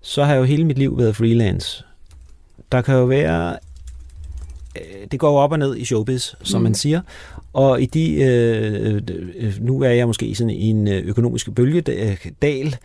[0.00, 1.84] så har jeg jo hele mit liv været freelance.
[2.72, 3.56] Der kan jo være,
[4.76, 6.62] øh, det går jo op og ned i showbiz, som Mm.
[6.62, 7.00] man siger,
[7.52, 9.02] og i de, øh,
[9.36, 12.76] øh, nu er jeg måske i sådan en øh, økonomisk bølgedal,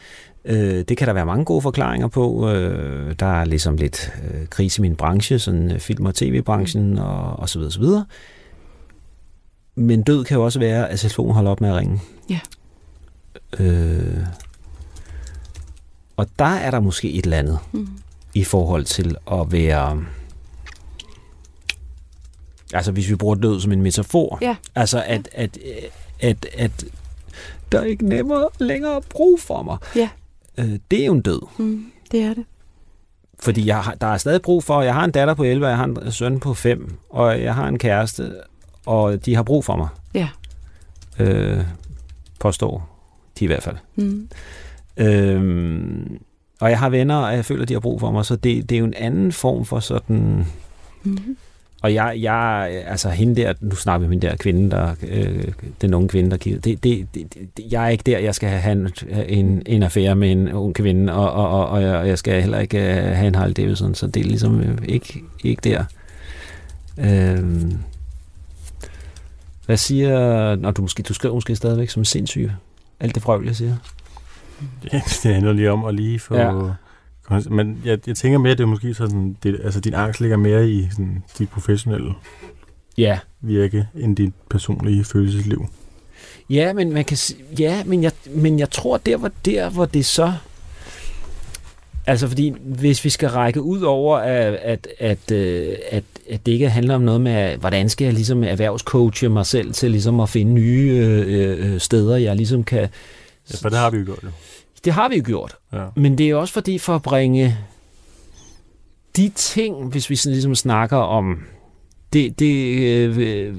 [0.45, 2.49] øh, det kan der være mange gode forklaringer på.
[2.51, 7.33] Øh, der er ligesom lidt øh, krise i min branche, sådan film- og tv-branchen og,
[7.39, 8.05] og så videre, så videre.
[9.75, 11.99] Men død kan jo også være, at telefonen holder op med at ringe.
[12.29, 12.39] Ja.
[13.59, 14.17] Øh,
[16.17, 17.87] og der er der måske et eller andet Mm.
[18.33, 20.05] I forhold til at være...
[22.73, 24.37] Altså hvis vi bruger død som en metafor.
[24.41, 24.55] Ja.
[24.75, 25.57] Altså at, at,
[26.19, 26.85] at, at
[27.71, 29.77] der er ikke nemmere længere brug for mig.
[29.95, 30.09] Ja.
[30.57, 31.41] Øh, det er jo en død.
[31.57, 31.85] Mm.
[32.11, 32.45] Det er det.
[33.39, 35.69] Fordi jeg, har- der er stadig brug for, jeg har en datter på 11, og
[35.69, 38.33] jeg har en søn på 5, og jeg har en kæreste,
[38.85, 39.87] og de har brug for mig.
[40.13, 40.29] Ja.
[41.19, 41.63] Øh,
[42.39, 42.89] påstår
[43.39, 43.75] de i hvert fald.
[43.95, 44.29] Mm.
[44.97, 46.21] Øhm,
[46.63, 48.75] og jeg har venner, og jeg føler, de har brug for mig, så det, det
[48.75, 50.45] er jo en anden form for sådan...
[51.03, 51.37] Mm.
[51.81, 55.43] Og jeg, jeg, altså hende der, nu snakker vi om hende der kvinde, der, øh,
[55.81, 58.49] den unge kvinde, der kigger, det, det, det, det, jeg er ikke der, jeg skal
[58.49, 58.89] have en,
[59.27, 62.41] en, en affære med en ung kvinde, og, og, og, og jeg, og jeg skal
[62.41, 65.83] heller ikke øh, have en Harley Davidson, så det er ligesom øh, ikke, ikke der.
[66.97, 67.71] Øh,
[69.65, 72.51] hvad siger, når du måske, du skriver måske stadigvæk som sindssyg,
[72.99, 73.75] alt det frøvl, jeg siger.
[74.93, 76.35] Ja, det handler lige om at lige få...
[76.35, 76.51] Ja.
[77.49, 80.37] Men jeg, jeg tænker mere, at det er måske sådan, det, altså din angst ligger
[80.37, 82.13] mere i sådan, dit professionelle
[82.97, 83.19] ja.
[83.41, 85.65] virke, end dit personlige følelsesliv.
[86.49, 87.17] Ja, men man kan
[87.59, 90.33] ja, men jeg, men jeg tror der hvor der hvor det så
[92.07, 96.51] Altså fordi hvis vi skal række ud over at, at, at, øh, at, at det
[96.51, 100.29] ikke handler om noget med hvordan skal jeg ligesom erhvervscoache mig selv til ligesom at
[100.29, 102.89] finde nye øh, øh steder jeg ligesom kan
[103.51, 104.29] Ja, for det har vi jo gjort jo.
[104.85, 105.55] Det har vi jo gjort.
[105.73, 105.85] Ja.
[105.95, 107.57] Men det er også fordi for at bringe
[109.15, 111.39] de ting, hvis vi sådan ligesom snakker om
[112.13, 113.55] det, det øh, øh,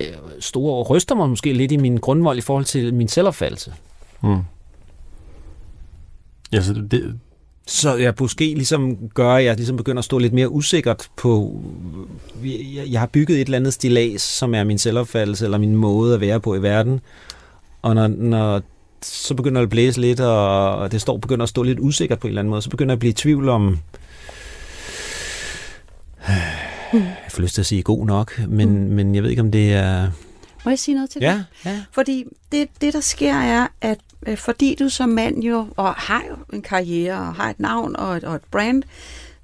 [0.00, 0.08] øh,
[0.40, 3.74] store ryster mig måske lidt i min grundvold i forhold til min selvopfattelse.
[4.22, 4.40] Mm.
[6.52, 7.20] Ja, så det,
[7.66, 11.62] så jeg måske ligesom gør, at jeg ligesom begynder at stå lidt mere usikkert på,
[12.44, 16.14] jeg, jeg har bygget et eller andet stilas, som er min selvopfattelse, eller min måde
[16.14, 17.00] at være på i verden.
[17.86, 18.62] Og når, når
[19.02, 22.26] så begynder det at blæse lidt, og det står begynder at stå lidt usikkert på
[22.26, 23.78] en eller anden måde, så begynder jeg at blive i tvivl om,
[26.92, 28.94] jeg får lyst til at sige god nok, men, mm.
[28.94, 30.10] men jeg ved ikke, om det er...
[30.64, 31.70] Må jeg sige noget til ja, det?
[31.70, 31.82] Ja.
[31.92, 36.22] Fordi det, det, der sker, er, at øh, fordi du som mand jo, og har
[36.30, 38.82] jo en karriere, og har et navn og et, og et brand,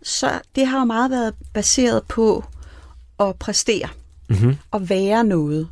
[0.02, 2.44] så det har jo meget været baseret på
[3.20, 3.88] at præstere
[4.28, 4.56] mm-hmm.
[4.70, 5.68] og være noget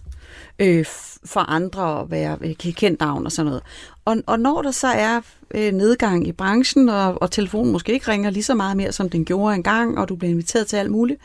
[0.60, 0.84] øh,
[1.24, 3.62] for andre at være øh, kendt navn og sådan noget.
[4.04, 5.20] Og, og når der så er
[5.54, 9.10] øh, nedgang i branchen, og, og telefonen måske ikke ringer lige så meget mere, som
[9.10, 11.20] den gjorde engang, og du bliver inviteret til alt muligt,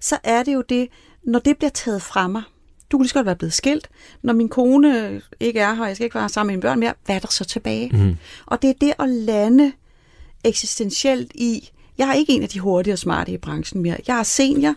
[0.00, 0.88] så er det jo det,
[1.22, 2.42] når det bliver taget fra mig,
[2.90, 3.88] du kunne lige så godt være blevet skilt.
[4.22, 6.94] Når min kone ikke er her, jeg skal ikke være sammen med mine børn mere,
[7.04, 7.90] hvad er der så tilbage?
[7.92, 8.16] Mm.
[8.46, 9.72] Og det er det at lande
[10.44, 13.96] eksistentielt i, jeg er ikke en af de hurtige og smarte i branchen mere.
[14.06, 14.74] Jeg er senior,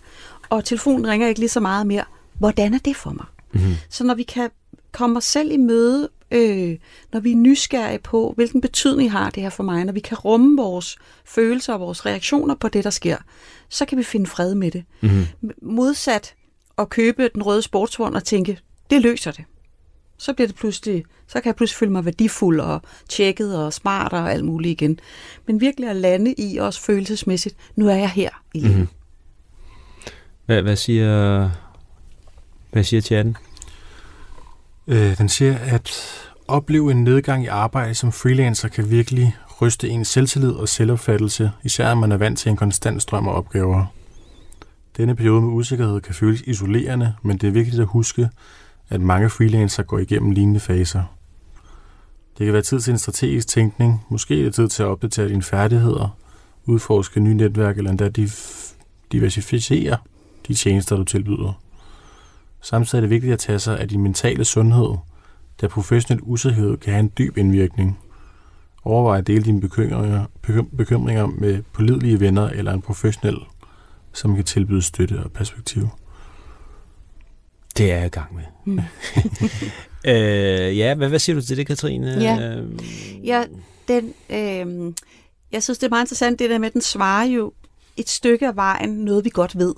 [0.49, 2.03] og telefonen ringer ikke lige så meget mere.
[2.39, 3.25] Hvordan er det for mig?
[3.53, 3.75] Mm.
[3.89, 4.49] Så når vi kan
[4.91, 6.77] komme os selv i møde, øh,
[7.13, 10.17] når vi er nysgerrige på, hvilken betydning har det her for mig, når vi kan
[10.17, 13.17] rumme vores følelser og vores reaktioner på det, der sker,
[13.69, 14.83] så kan vi finde fred med det.
[15.01, 15.25] Mm.
[15.61, 16.35] Modsat
[16.77, 19.43] at købe den røde sportsvogn og tænke, det løser det.
[20.17, 24.13] Så bliver det pludselig, så kan jeg pludselig føle mig værdifuld og tjekket og smart
[24.13, 24.99] og alt muligt igen.
[25.45, 28.77] Men virkelig at lande i os følelsesmæssigt, nu er jeg her i livet.
[28.77, 28.87] Mm.
[30.45, 31.49] Hvad, hvad siger
[32.73, 33.37] hvad siger chatten?
[34.87, 35.91] Øh, den siger, at
[36.47, 41.87] opleve en nedgang i arbejde som freelancer kan virkelig ryste ens selvtillid og selvopfattelse, især
[41.87, 43.85] når man er vant til en konstant strøm af opgaver.
[44.97, 48.29] Denne periode med usikkerhed kan føles isolerende, men det er vigtigt at huske,
[48.89, 51.03] at mange freelancer går igennem lignende faser.
[52.37, 55.29] Det kan være tid til en strategisk tænkning, måske er det tid til at opdatere
[55.29, 56.17] dine færdigheder,
[56.65, 58.09] udforske nye netværk eller endda
[59.11, 59.97] diversificere
[60.47, 61.62] de tjenester, du tilbyder.
[62.63, 64.97] Samtidig er det vigtigt at tage sig af din mentale sundhed,
[65.61, 67.99] da professionel usikkerhed kan have en dyb indvirkning.
[68.83, 70.25] Overvej at dele dine bekymringer,
[70.77, 73.37] bekymringer med pålidelige venner eller en professionel,
[74.13, 75.89] som kan tilbyde støtte og perspektiv.
[77.77, 78.43] Det er jeg i gang med.
[78.65, 78.79] Mm.
[80.11, 82.07] øh, ja, hvad, hvad siger du til det, Katrine?
[82.07, 82.67] Ja, øh,
[83.23, 83.43] ja
[83.87, 84.93] den, øh,
[85.51, 87.53] jeg synes, det er meget interessant, det der med, at den svarer jo
[87.97, 89.73] et stykke af vejen noget, vi godt ved.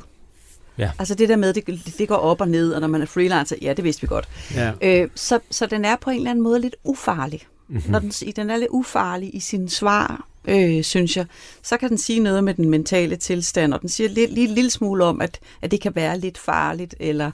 [0.78, 0.92] Ja.
[1.00, 3.56] Altså det der med, det, det går op og ned, og når man er freelancer,
[3.62, 4.28] ja, det vidste vi godt.
[4.56, 4.72] Ja.
[4.82, 7.42] Øh, så, så den er på en eller anden måde lidt ufarlig.
[7.68, 7.92] Mm-hmm.
[7.92, 11.26] Når den, den er lidt ufarlig i sin svar, øh, synes jeg,
[11.64, 14.56] så kan den sige noget med den mentale tilstand, og den siger lidt, lige en
[14.56, 17.32] lille smule om, at, at det kan være lidt farligt, eller,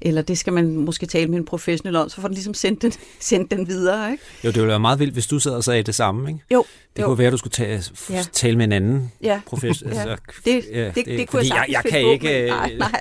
[0.00, 2.82] eller det skal man måske tale med en professionel om, så får den ligesom sendt
[2.82, 4.12] den, sendt den videre.
[4.12, 4.22] Ikke?
[4.44, 6.40] Jo, det ville være meget vildt, hvis du sad og sagde det samme, ikke?
[6.52, 6.64] Jo.
[6.96, 7.06] Det jo.
[7.06, 8.24] kunne være, at du skulle tage, ja.
[8.32, 9.40] tale med en anden ja.
[9.46, 9.96] professionel.
[9.96, 10.00] ja.
[10.00, 12.28] Altså, det, ja, det, det, det, det kunne jeg, jeg, jeg kan ikke...
[12.28, 13.00] Men, nej, nej.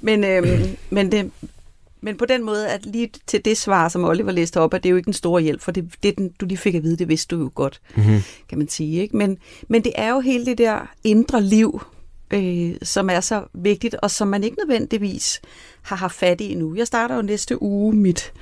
[0.00, 1.30] Men, øhm, men det,
[2.02, 4.88] men på den måde, at lige til det svar, som Oliver læste op, at det
[4.88, 7.08] er jo ikke en stor hjælp, for det, det du lige fik at vide, det
[7.08, 8.22] vidste du jo godt, mm-hmm.
[8.48, 9.02] kan man sige.
[9.02, 9.16] Ikke?
[9.16, 11.82] Men, men det er jo hele det der indre liv,
[12.30, 15.40] øh, som er så vigtigt, og som man ikke nødvendigvis
[15.82, 16.74] har haft fat i endnu.
[16.74, 18.32] Jeg starter jo næste uge mit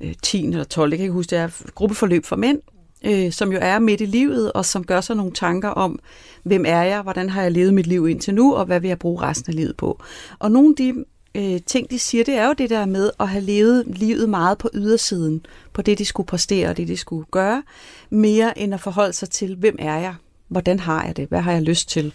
[0.00, 0.46] øh, 10.
[0.46, 0.90] eller 12.
[0.90, 2.60] Jeg kan ikke huske, det er gruppeforløb for mænd,
[3.04, 5.98] øh, som jo er midt i livet, og som gør sig nogle tanker om,
[6.42, 8.98] hvem er jeg, hvordan har jeg levet mit liv indtil nu, og hvad vil jeg
[8.98, 10.02] bruge resten af livet på.
[10.38, 13.28] Og nogle af de øh, ting, de siger, det er jo det der med at
[13.28, 17.26] have levet livet meget på ydersiden, på det, de skulle præstere og det, de skulle
[17.30, 17.62] gøre,
[18.10, 20.14] mere end at forholde sig til, hvem er jeg?
[20.50, 21.28] hvordan har jeg det?
[21.28, 22.12] Hvad har jeg lyst til?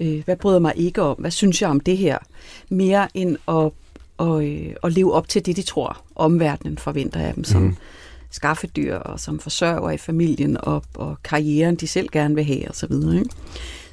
[0.00, 1.16] Øh, hvad bryder mig ikke om?
[1.16, 2.18] Hvad synes jeg om det her?
[2.68, 3.70] Mere end at,
[4.16, 7.76] og, øh, at leve op til det, de tror, omverdenen forventer af dem som mm.
[8.30, 12.92] skaffedyr og som forsørger i familien og, og karrieren, de selv gerne vil have osv.
[12.92, 13.30] Ikke?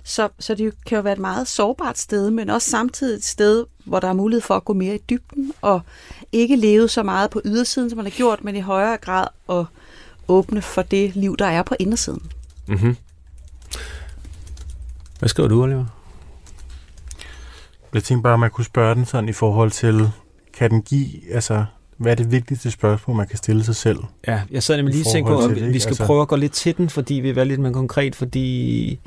[0.04, 3.66] Så, så det kan jo være et meget sårbart sted, men også samtidig et sted,
[3.86, 5.82] hvor der er mulighed for at gå mere i dybden og
[6.32, 9.66] ikke leve så meget på ydersiden, som man har gjort, men i højere grad at
[10.28, 12.32] åbne for det liv, der er på indersiden.
[12.68, 12.96] Mm-hmm.
[15.20, 15.86] Hvad skriver du, Oliver?
[17.94, 20.10] Jeg tænkte bare, at man kunne spørge den sådan i forhold til,
[20.54, 21.66] kan den give, altså,
[21.98, 24.00] hvad er det vigtigste spørgsmål, man kan stille sig selv?
[24.28, 26.06] Ja, jeg sad nemlig lige og tænkte på, at vi skal altså...
[26.06, 29.00] prøve at gå lidt til den, fordi vi vil være lidt mere konkret, fordi...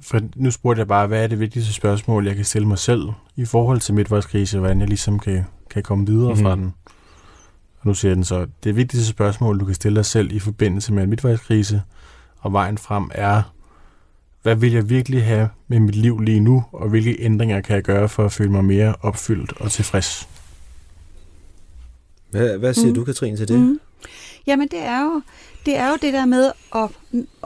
[0.00, 3.08] For nu spurgte jeg bare, hvad er det vigtigste spørgsmål, jeg kan stille mig selv
[3.36, 6.44] i forhold til midtvejskrise, hvordan jeg ligesom kan, kan komme videre mm-hmm.
[6.44, 6.74] fra den.
[7.80, 10.92] Og nu siger den så, det vigtigste spørgsmål, du kan stille dig selv i forbindelse
[10.92, 11.82] med en midtvejskrise,
[12.38, 13.42] og vejen frem er,
[14.42, 17.82] hvad vil jeg virkelig have med mit liv lige nu, og hvilke ændringer kan jeg
[17.82, 20.28] gøre for at føle mig mere opfyldt og tilfreds?
[22.30, 22.94] Hvad, hvad siger mm.
[22.94, 23.60] du, Katrine, til det?
[23.60, 23.80] Mm.
[24.46, 25.22] Jamen, det er, jo,
[25.66, 26.90] det er jo det der med at,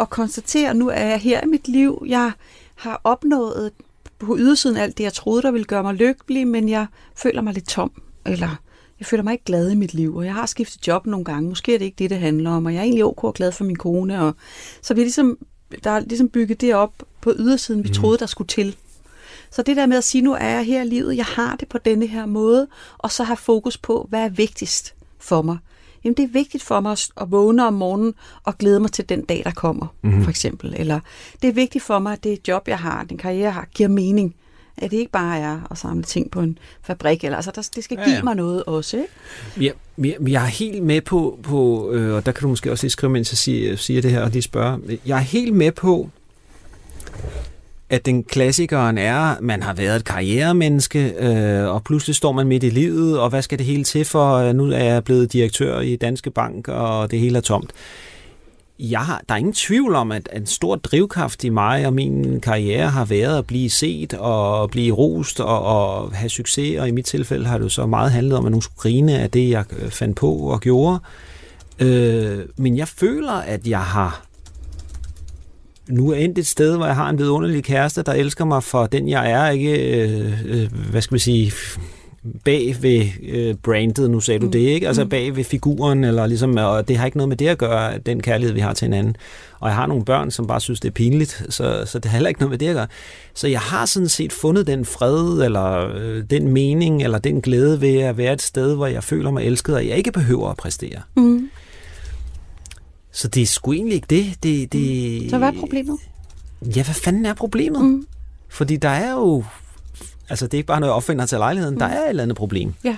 [0.00, 2.04] at konstatere, at nu er jeg her i mit liv.
[2.06, 2.32] Jeg
[2.74, 3.72] har opnået
[4.18, 7.54] på ydersiden alt det, jeg troede, der ville gøre mig lykkelig, men jeg føler mig
[7.54, 7.92] lidt tom,
[8.26, 8.56] eller
[8.98, 11.48] jeg føler mig ikke glad i mit liv, og jeg har skiftet job nogle gange.
[11.48, 13.52] Måske er det ikke det, det handler om, og jeg er egentlig ok og glad
[13.52, 14.22] for min kone.
[14.22, 14.34] Og,
[14.82, 15.38] så vi ligesom,
[15.84, 17.94] der er ligesom bygget det op på ydersiden, vi mm.
[17.94, 18.76] troede, der skulle til.
[19.50, 21.68] Så det der med at sige, nu er jeg her i livet, jeg har det
[21.68, 22.68] på denne her måde,
[22.98, 25.58] og så have fokus på, hvad er vigtigst for mig.
[26.08, 29.24] Jamen det er vigtigt for mig at vågne om morgenen og glæde mig til den
[29.24, 30.22] dag, der kommer, mm.
[30.22, 30.74] for eksempel.
[30.76, 31.00] Eller
[31.42, 33.88] det er vigtigt for mig, at det job, jeg har, den karriere, jeg har, giver
[33.88, 34.34] mening
[34.76, 37.24] at det ikke bare er at samle ting på en fabrik.
[37.24, 38.22] Eller, altså, der, det skal give ja, ja.
[38.22, 38.96] mig noget også.
[38.96, 39.08] Ikke?
[39.60, 42.84] Ja, jeg, jeg er helt med på, på øh, og der kan du måske også
[42.84, 44.98] lige skrive, mens jeg siger, siger det her og lige spørge.
[45.06, 46.10] Jeg er helt med på,
[47.90, 52.64] at den klassikeren er, man har været et karrieremenneske, øh, og pludselig står man midt
[52.64, 54.34] i livet, og hvad skal det hele til for?
[54.34, 57.72] Øh, nu er jeg blevet direktør i Danske Bank, og det hele er tomt
[58.78, 62.40] jeg har, der er ingen tvivl om, at en stor drivkraft i mig og min
[62.40, 66.90] karriere har været at blive set og blive rost og, og have succes, og i
[66.90, 69.50] mit tilfælde har det jo så meget handlet om, at nogen skulle grine af det,
[69.50, 70.98] jeg øh, fandt på og gjorde.
[71.78, 74.27] Øh, men jeg føler, at jeg har
[75.88, 78.86] nu er endt et sted, hvor jeg har en vidunderlig kæreste, der elsker mig for
[78.86, 81.52] den, jeg er, ikke, øh, øh hvad skal vi sige,
[82.44, 84.52] bag ved øh, brandet, nu sagde du mm.
[84.52, 84.86] det, ikke?
[84.86, 85.10] Altså mm.
[85.10, 88.22] bag ved figuren, eller ligesom, og det har ikke noget med det at gøre, den
[88.22, 89.16] kærlighed, vi har til hinanden.
[89.60, 92.16] Og jeg har nogle børn, som bare synes, det er pinligt, så, så det har
[92.16, 92.86] heller ikke noget med det at gøre.
[93.34, 97.80] Så jeg har sådan set fundet den fred, eller øh, den mening, eller den glæde
[97.80, 100.56] ved at være et sted, hvor jeg føler mig elsket, og jeg ikke behøver at
[100.56, 101.00] præstere.
[101.16, 101.50] Mm.
[103.12, 104.42] Så det er sgu egentlig ikke det.
[104.42, 105.98] det, det så hvad er problemet?
[106.62, 107.84] Ja, hvad fanden er problemet?
[107.84, 108.06] Mm.
[108.48, 109.44] Fordi der er jo
[110.30, 111.74] Altså, det er ikke bare noget, jeg opfinder til lejligheden.
[111.74, 111.78] Mm.
[111.78, 112.74] Der er et eller andet problem.
[112.84, 112.96] Ja.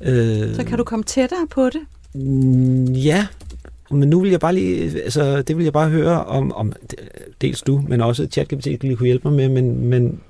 [0.00, 1.80] Øh, så kan du komme tættere på det?
[2.14, 3.26] Mm, ja,
[3.90, 6.72] men nu vil jeg bare lige, altså, det vil jeg bare høre om, om
[7.40, 10.20] dels du, men også ChatGPT lige kunne hjælpe mig med, men, men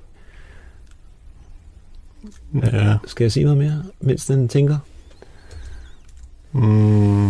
[2.63, 2.97] ja.
[3.07, 4.77] skal jeg sige noget mere, mens den tænker?
[6.51, 7.29] Mm.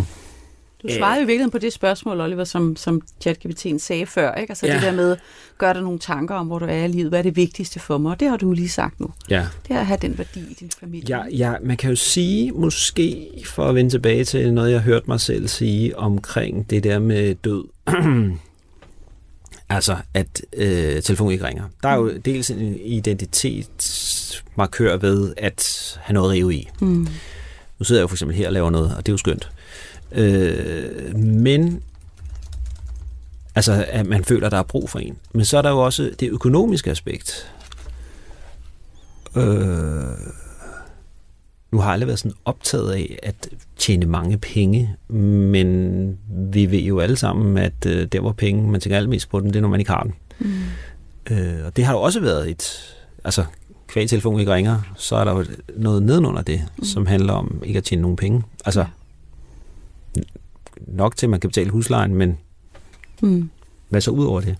[0.82, 4.34] Du svarede jo i virkeligheden på det spørgsmål, Oliver, som, som ChatGPT'en sagde før.
[4.34, 4.50] Ikke?
[4.50, 4.74] Altså ja.
[4.74, 5.16] det der med,
[5.58, 7.08] gør dig nogle tanker om, hvor du er i livet.
[7.08, 8.12] Hvad er det vigtigste for mig?
[8.12, 9.10] Og det har du lige sagt nu.
[9.30, 9.46] Ja.
[9.68, 11.16] Det er at have den værdi i din familie.
[11.16, 15.04] Ja, ja, man kan jo sige, måske for at vende tilbage til noget, jeg hørte
[15.08, 17.64] mig selv sige omkring det der med død.
[19.68, 21.64] altså, at øh, telefonen ikke ringer.
[21.82, 22.22] Der er jo mm.
[22.22, 26.68] dels en identitetsmarkør ved at have noget at rive i.
[26.80, 27.08] Mm.
[27.78, 29.50] Nu sidder jeg jo for eksempel her og laver noget, og det er jo skønt.
[30.12, 31.82] Øh, men
[33.54, 35.16] altså, at man føler, at der er brug for en.
[35.32, 37.52] Men så er der jo også det økonomiske aspekt.
[39.36, 39.42] Øh,
[41.72, 46.78] nu har jeg aldrig været sådan optaget af at tjene mange penge, men vi ved
[46.78, 49.60] jo alle sammen, at øh, der hvor penge, man tænker allermest på dem, det er,
[49.60, 50.12] når man ikke har dem.
[50.38, 51.34] Mm.
[51.34, 52.94] Øh, og det har jo også været et,
[53.24, 53.44] altså
[53.86, 55.44] kvæg telefon ikke ringer, så er der jo
[55.76, 56.84] noget nedenunder det, mm.
[56.84, 58.42] som handler om ikke at tjene nogen penge.
[58.64, 58.99] Altså, ja
[60.86, 62.38] nok til, at man kan betale huslejen, men
[63.22, 63.50] mm.
[63.88, 64.56] hvad så ud over det?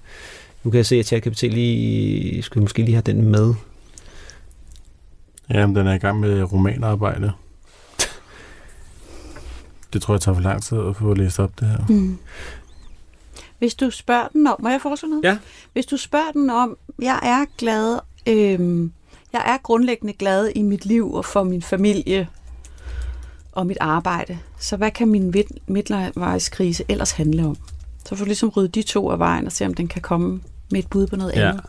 [0.64, 3.54] Nu kan jeg se, at jeg kan betale lige, skal måske lige have den med.
[5.50, 7.32] Ja, men den er i gang med romanarbejde.
[9.92, 11.86] det tror jeg tager for lang tid at få læst op det her.
[11.88, 12.18] Mm.
[13.58, 15.24] Hvis du spørger den om, må jeg foreslå noget?
[15.24, 15.38] Ja.
[15.72, 18.92] Hvis du spørger den om, jeg er glad, øhm,
[19.32, 22.28] jeg er grundlæggende glad i mit liv og for min familie,
[23.52, 24.38] og mit arbejde.
[24.58, 25.34] Så hvad kan min
[25.66, 27.56] midtvejskrise ellers handle om?
[28.08, 30.40] Så får du ligesom ryddet de to af vejen og se, om den kan komme
[30.70, 31.48] med et bud på noget Ja.
[31.48, 31.62] andet.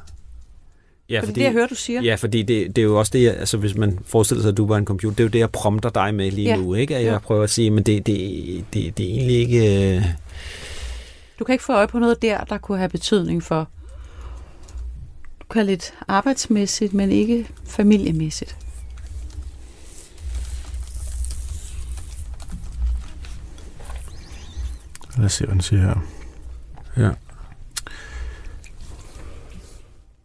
[1.10, 2.02] Ja, Fordi, det, jeg hører, du siger.
[2.02, 4.58] Ja, fordi det, det er jo også det, jeg, altså hvis man forestiller sig, at
[4.58, 6.56] du var en computer, det er jo det, jeg prompter dig med lige Ja.
[6.56, 6.96] nu, ikke?
[6.98, 7.12] At Ja.
[7.12, 8.16] jeg prøver at sige, men det, det,
[8.74, 9.96] det, det er egentlig ikke...
[9.98, 10.06] Øh,
[11.40, 13.68] Du kan ikke få øje på noget der, der kunne have betydning for,
[15.42, 18.58] du kan lidt arbejdsmæssigt, men ikke familiemæssigt.
[25.18, 25.95] Lad os se, hvad den siger her.
[26.97, 27.12] Ja.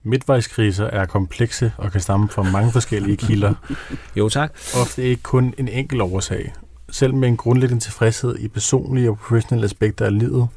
[0.03, 3.55] Midtvejskriser er komplekse og kan stamme fra mange forskellige kilder.
[4.17, 4.53] jo, tak.
[4.83, 6.53] Ofte ikke kun en enkelt årsag.
[6.91, 10.49] Selv med en grundlæggende tilfredshed i personlige og professionelle aspekter af livet,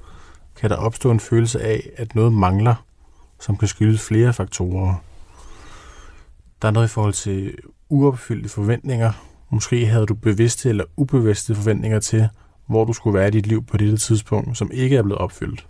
[0.55, 2.75] kan der opstå en følelse af, at noget mangler,
[3.39, 4.95] som kan skyldes flere faktorer.
[6.61, 7.57] Der er noget i forhold til
[7.89, 9.11] uopfyldte forventninger.
[9.49, 12.29] Måske havde du bevidste eller ubevidste forventninger til,
[12.69, 15.65] hvor du skulle være i dit liv på dette tidspunkt, som ikke er blevet opfyldt.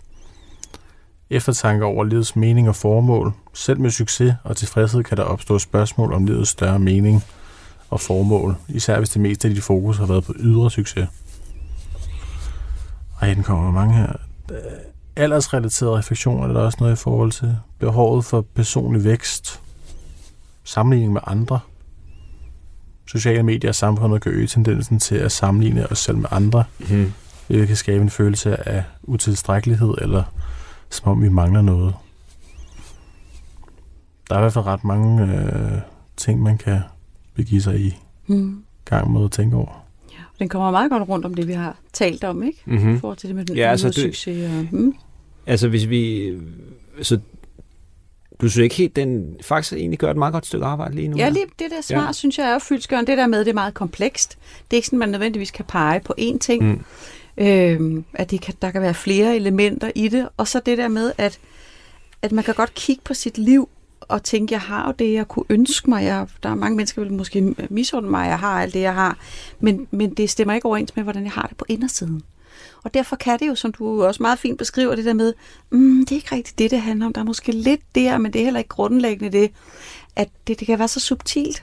[1.30, 3.32] Eftertanke over livets mening og formål.
[3.54, 7.24] Selv med succes og tilfredshed kan der opstå spørgsmål om livets større mening
[7.90, 11.08] og formål, især hvis det meste af dit fokus har været på ydre succes.
[13.20, 14.12] Ej, den kommer med mange her.
[14.50, 14.56] Øh,
[15.16, 17.56] Aldersrelaterede refleksioner er der også noget i forhold til.
[17.78, 19.60] Behovet for personlig vækst.
[20.64, 21.60] Sammenligning med andre.
[23.12, 27.12] Sociale medier og samfundet kan øge tendensen til at sammenligne os selv med andre, Mm.
[27.46, 30.22] hvilket kan skabe en følelse af utilstrækkelighed, eller
[30.90, 31.94] som om vi mangler noget.
[34.28, 35.78] Der er i hvert fald ret mange øh,
[36.16, 36.80] ting, man kan
[37.34, 37.96] begive sig i
[38.26, 38.64] Hmm.
[38.84, 39.84] gang med at tænke over.
[40.12, 40.16] Ja.
[40.38, 42.58] Den kommer meget godt rundt om det, vi har talt om, ikke?
[42.66, 43.00] I Mm-hmm.
[43.00, 44.44] forhold til det med den Ja, altså, det- succes.
[44.50, 44.94] Og, hmm.
[45.46, 46.30] Altså, hvis vi...
[47.02, 47.18] Så
[48.40, 51.16] du synes ikke helt, den faktisk egentlig gør et meget godt stykke arbejde lige nu?
[51.16, 52.12] Ja, lige det der svar, Ja.
[52.12, 53.10] synes jeg er jo fyldskørende.
[53.10, 54.38] Det der med, det er meget komplekst.
[54.70, 56.64] Det er ikke sådan, man nødvendigvis kan pege på én ting.
[56.64, 56.84] Mm.
[57.44, 60.28] Øhm, at det kan, der kan være flere elementer i det.
[60.36, 61.38] Og så det der med, at,
[62.22, 63.68] at man kan godt kigge på sit liv
[64.00, 66.04] og tænke, jeg har jo det, jeg kunne ønske mig.
[66.04, 68.94] Jeg, der er mange mennesker, der vil måske misunde mig, jeg har alt det, jeg
[68.94, 69.18] har.
[69.60, 72.22] Men, men det stemmer ikke overens med, hvordan jeg har det på indersiden.
[72.84, 75.34] Og derfor kan det jo, som du også meget fint beskriver, det der med,
[75.70, 77.12] mm, det er ikke rigtigt det, det handler om.
[77.12, 79.50] Der er måske lidt der, men det er heller ikke grundlæggende det,
[80.16, 81.62] at det, det kan være så subtilt.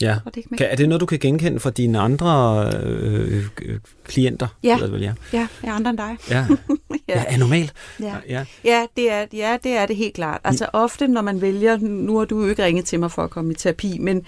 [0.00, 0.16] Ja.
[0.24, 3.78] Og det ikke Kan, er det noget, du kan genkende fra dine andre øh, øh,
[4.04, 4.46] klienter?
[4.62, 4.78] Ja.
[4.82, 5.12] Det vel, ja.
[5.32, 6.16] Ja, jeg er andre end dig.
[6.30, 6.46] Ja.
[7.08, 7.70] ja, er normal.
[8.00, 8.14] ja.
[8.28, 8.44] Ja.
[8.64, 10.40] Ja, det er, ja, det er det helt klart.
[10.44, 13.30] Altså ofte, når man vælger, nu har du jo ikke ringet til mig for at
[13.30, 14.26] komme i terapi, men,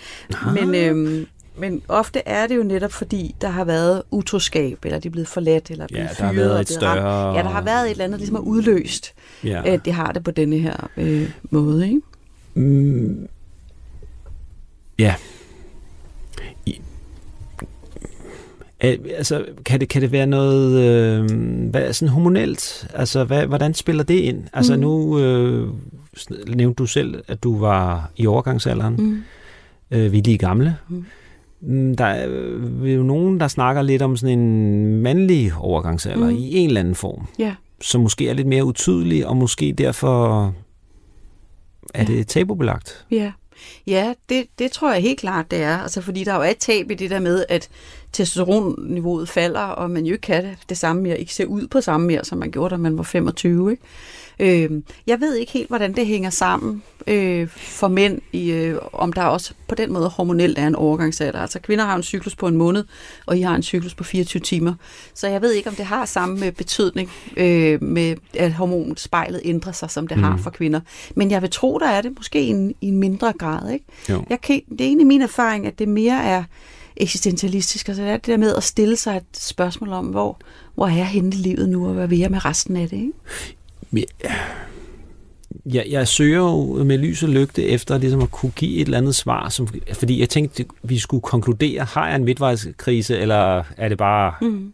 [0.55, 1.27] men, øhm,
[1.59, 5.29] men ofte er det jo netop fordi, der har været utroskab, eller de er blevet
[5.29, 6.99] forladt, eller er blevet Ja, der har været et blevet ramt.
[6.99, 7.35] større...
[7.37, 9.13] Ja, der har været et eller andet, ligesom er udløst,
[9.45, 9.63] Ja.
[9.65, 12.01] at det har det på denne her øh, måde, ikke?
[12.55, 13.29] Mm,
[14.99, 15.15] ja.
[16.67, 16.81] I,
[18.81, 21.31] Al- altså, kan det, kan det være noget øh,
[21.71, 22.87] hvad, sådan hormonelt?
[22.95, 24.45] Altså, hvad, hvordan spiller det ind?
[24.53, 24.81] Altså, Mm.
[24.81, 25.69] nu øh,
[26.49, 28.95] nævnte du selv, at du var i overgangsalderen.
[28.99, 29.23] Mm.
[29.91, 30.77] Øh, vi er lige gamle.
[30.89, 31.05] Mm.
[31.63, 36.37] Mm, Der er øh, jo nogen, der snakker lidt om sådan en mandlig overgangsalder Mm.
[36.37, 37.55] i en eller anden form, Ja.
[37.81, 40.55] som måske er lidt mere utydelig, og måske derfor
[41.95, 43.07] er det tabubelagt.
[43.11, 43.33] Ja,
[43.87, 45.77] ja det, det tror jeg helt klart, det er.
[45.79, 47.69] Altså, fordi der jo er et tab i det der med, at
[48.13, 51.81] testosteronniveauet falder, og man jo ikke kan det, det samme mere, ikke ser ud på
[51.81, 53.71] samme mere, som man gjorde, da man var 25.
[53.71, 53.83] Ikke?
[54.41, 54.71] Øh,
[55.07, 59.23] jeg ved ikke helt, hvordan det hænger sammen øh, for mænd, i, øh, om der
[59.23, 61.41] også på den måde hormonelt er en overgangsalder.
[61.41, 62.85] Altså kvinder har en cyklus på en måned,
[63.27, 64.75] og I har en cyklus på 24 timer.
[65.15, 69.73] Så jeg ved ikke, om det har samme øh, betydning øh, med, at hormonspejlet ændrer
[69.73, 70.23] sig, som det mm.
[70.23, 70.81] har for kvinder.
[71.17, 73.71] Men jeg vil tro, der er det måske i en, en mindre grad.
[73.73, 73.85] Ikke?
[74.09, 74.25] Jo.
[74.31, 76.45] Jeg kan, det er egentlig min erfaring, at det mere er
[76.97, 77.89] eksistentialistisk.
[77.89, 80.39] Altså det er det der med at stille sig et spørgsmål om, hvor,
[80.75, 82.97] hvor er jeg henne i livet nu, og hvad vil jeg med resten af det?
[82.97, 83.13] Ikke?
[85.67, 88.99] Jeg, jeg søger jo med lys og lygte efter ligesom at kunne give et eller
[88.99, 93.89] andet svar, som, fordi jeg tænkte, vi skulle konkludere, har jeg en midtvejskrise, eller er
[93.89, 94.73] det bare Mm.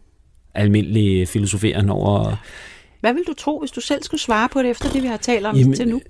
[0.53, 2.35] almindelig filosoferen over...
[2.99, 5.17] Hvad vil du tro, hvis du selv skulle svare på det, efter det, vi har
[5.17, 6.01] talt om Jamen, til nu?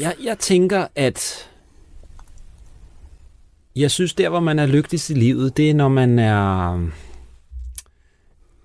[0.00, 1.48] Jeg, jeg tænker, at
[3.76, 6.78] jeg synes, der hvor man er lykkeligst i livet, det er, når man er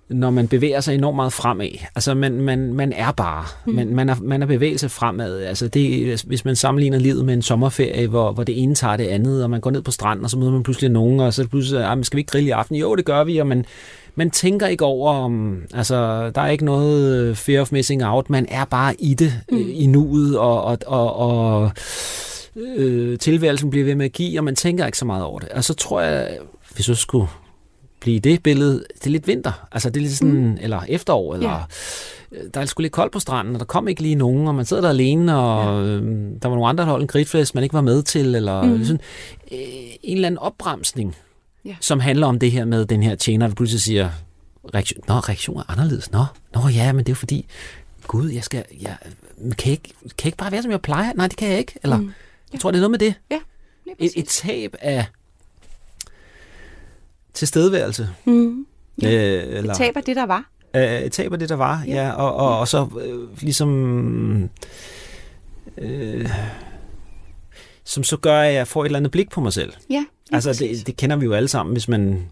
[0.08, 1.68] når man bevæger sig enormt meget fremad.
[1.94, 3.44] Altså, man, man, man er bare.
[3.66, 3.72] Mm.
[3.72, 5.42] Man, man, er, man er bevægelse fremad.
[5.42, 9.06] Altså, det, hvis man sammenligner livet med en sommerferie, hvor, hvor det ene tager det
[9.06, 11.42] andet, og man går ned på stranden, og så møder man pludselig nogen, og så
[11.42, 12.76] er det pludselig, ah, skal vi ikke grille i aften?
[12.76, 13.64] Jo, det gør vi, og man,
[14.14, 18.30] man tænker ikke over, om, altså, der er ikke noget øh, fear of missing out.
[18.30, 19.56] Man er bare i det, mm.
[19.56, 19.64] Mm.
[19.68, 21.70] i nuet, og, og, og, og
[22.56, 25.48] øh, tilværelsen bliver ved med at give, og man tænker ikke så meget over det.
[25.48, 26.38] Og så tror jeg,
[26.74, 27.28] hvis jeg skulle
[28.04, 30.56] blive det billede, det er lidt vinter, altså det er lidt sådan, mm.
[30.60, 31.56] eller efterår, eller Ja.
[32.32, 32.38] ja.
[32.54, 34.64] der er sgu lidt koldt på stranden, og der kom ikke lige nogen, og man
[34.64, 35.90] sidder der alene, og ja.
[35.90, 38.62] øhm, der var nogle andre, der holdt en gridfest, man ikke var med til, eller
[38.62, 38.84] Mm.
[38.84, 39.00] sådan,
[39.52, 39.58] øh,
[40.02, 41.16] en eller anden opbremsning,
[41.64, 41.76] Ja.
[41.80, 44.10] som handler om det her med den her tjener, der pludselig siger,
[44.74, 46.24] reaktion, nå, reaktion er anderledes, nå,
[46.54, 47.46] nå ja, men det er fordi,
[48.06, 48.96] gud, jeg skal, jeg,
[49.40, 51.12] kan, jeg ikke, kan jeg ikke bare være, som jeg plejer?
[51.12, 52.02] Nej, det kan jeg ikke, eller, Mm.
[52.04, 52.12] mm.
[52.52, 53.14] jeg tror, det er noget med det.
[54.00, 55.06] Lige Et, et tab af
[57.34, 58.08] tilstedeværelse.
[58.24, 58.66] Mm.
[59.02, 59.10] Ja.
[59.12, 60.50] Øh, eller, Et tab af det, der var.
[60.76, 61.92] Øh, et tab af det, der var, Ja.
[61.94, 62.10] ja.
[62.12, 64.50] og, og, og så øh, ligesom...
[65.78, 66.28] Øh,
[67.84, 69.72] som så gør, at jeg får et eller andet blik på mig selv.
[69.90, 72.22] Ja, Altså, det, det kender vi jo alle sammen, hvis man...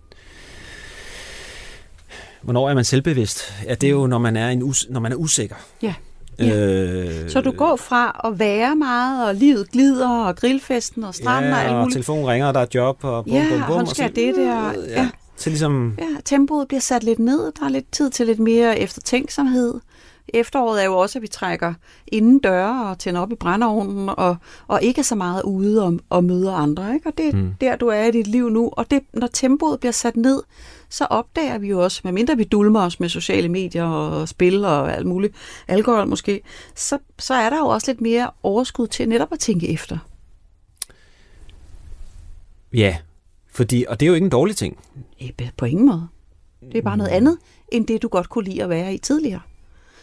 [2.42, 3.52] Hvornår er man selvbevidst?
[3.66, 5.56] Ja, det er jo, når man er, en us, når man er usikker.
[5.82, 5.94] Ja.
[6.38, 6.56] Ja.
[6.56, 11.50] Øh, Så du går fra at være meget, og livet glider, og grillfesten, og stranden
[11.50, 11.92] ja, og alt og muligt.
[11.92, 13.76] telefonen ringer, og der er job, og bum, Ja, bum, bum.
[13.80, 14.66] og skal så- det der.
[14.66, 14.72] Ja,
[15.02, 15.08] Ja.
[15.36, 15.94] Til ligesom...
[15.98, 17.52] Ja, tempoet bliver sat lidt ned.
[17.60, 19.74] Der er lidt tid til lidt mere eftertænksomhed.
[20.28, 21.74] Efteråret er jo også, at vi trækker
[22.06, 24.36] inden døre og tænder op i brændeovnen, og,
[24.68, 26.94] og ikke er så meget ude og, og møder andre.
[26.94, 27.06] Ikke?
[27.08, 27.32] Og det er.
[27.32, 27.50] Mm.
[27.60, 28.70] der, du er i dit liv nu.
[28.72, 30.42] Og det, når tempoet bliver sat ned,
[30.92, 34.92] så opdager vi jo også, medmindre vi dulmer os med sociale medier og spil og
[34.92, 35.34] alt muligt,
[35.68, 36.40] alkohol måske,
[36.74, 39.98] så, så er der jo også lidt mere overskud til netop at tænke efter.
[42.72, 42.96] Ja,
[43.52, 44.78] fordi, og det er jo ikke en dårlig ting.
[45.20, 46.08] Eh, På ingen måde.
[46.60, 47.38] Det er bare noget andet,
[47.68, 49.40] end det du godt kunne lide at være i tidligere.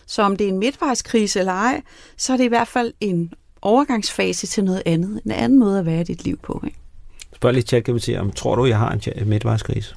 [0.06, 1.82] Så om det er en midtvejskrise eller ej,
[2.18, 5.22] så er det i hvert fald en overgangsfase til noget andet.
[5.26, 6.62] En anden måde at være i dit liv på.
[6.66, 6.78] Ikke?
[7.36, 9.96] Spørg lige ChatGPT om, tror du, jeg har en midtvejskrise?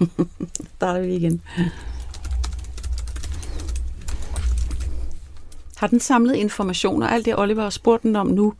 [0.80, 1.40] Der er vi igen.
[5.76, 8.52] Har den samlet informationer, alt det Oliver har spurgt den om nu,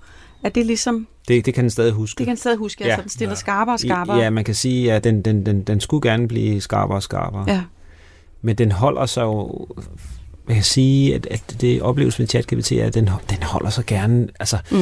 [0.43, 2.19] er det ligesom, Det, det kan den stadig huske.
[2.19, 2.91] det kan den stadig huske, ja.
[2.91, 3.37] Altså den stiller Ja.
[3.37, 4.17] skarpere og skarpere.
[4.17, 7.45] Ja, man kan sige, at den, den, den, den skulle gerne blive skarpere og skarpere.
[7.49, 7.63] ja.
[8.43, 9.67] Men den holder sig jo...
[10.47, 13.87] Man kan sige, at, at det opleves med ChatGPT, er, at den, den holder sig
[13.87, 14.29] gerne...
[14.41, 14.79] Altså, Mm.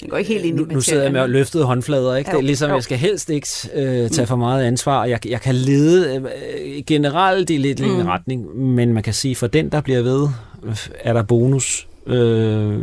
[0.00, 2.30] Den går ikke helt ind i nu, nu sidder jeg med løftede håndflader, ikke?
[2.30, 2.74] Jo, det er ligesom, jo.
[2.74, 6.82] jeg skal helst ikke øh, tage for meget ansvar, og jeg, jeg kan lede øh,
[6.86, 7.86] generelt i lidt mm.
[7.88, 8.00] Mm.
[8.00, 10.28] en retning, men man kan sige, for den, der bliver ved,
[10.62, 11.88] øh, er der bonus.
[12.06, 12.80] Øh,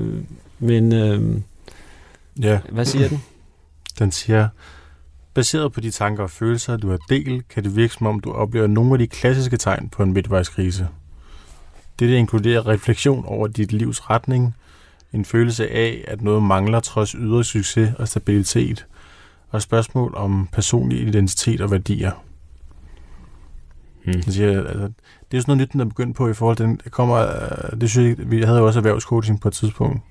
[0.60, 1.22] men øh,
[2.42, 3.24] Ja, hvad siger den?
[4.00, 4.48] den siger,
[5.34, 8.32] baseret på de tanker og følelser, du har delt, kan det virke som om, du
[8.32, 10.88] oplever nogle af de klassiske tegn på en midtvejskrise.
[12.00, 14.56] Dette inkluderer refleksion over dit livs retning,
[15.14, 18.86] en følelse af, at noget mangler trods ydre succes og stabilitet,
[19.50, 22.12] og spørgsmål om personlig identitet og værdier.
[24.06, 24.22] Hmm.
[24.22, 26.66] Siger, altså, det er jo sådan noget nyt, den er begyndt på i forhold til,
[26.66, 30.02] den det kommer, øh, det synes jeg, vi havde jo også erhvervscoaching på et tidspunkt,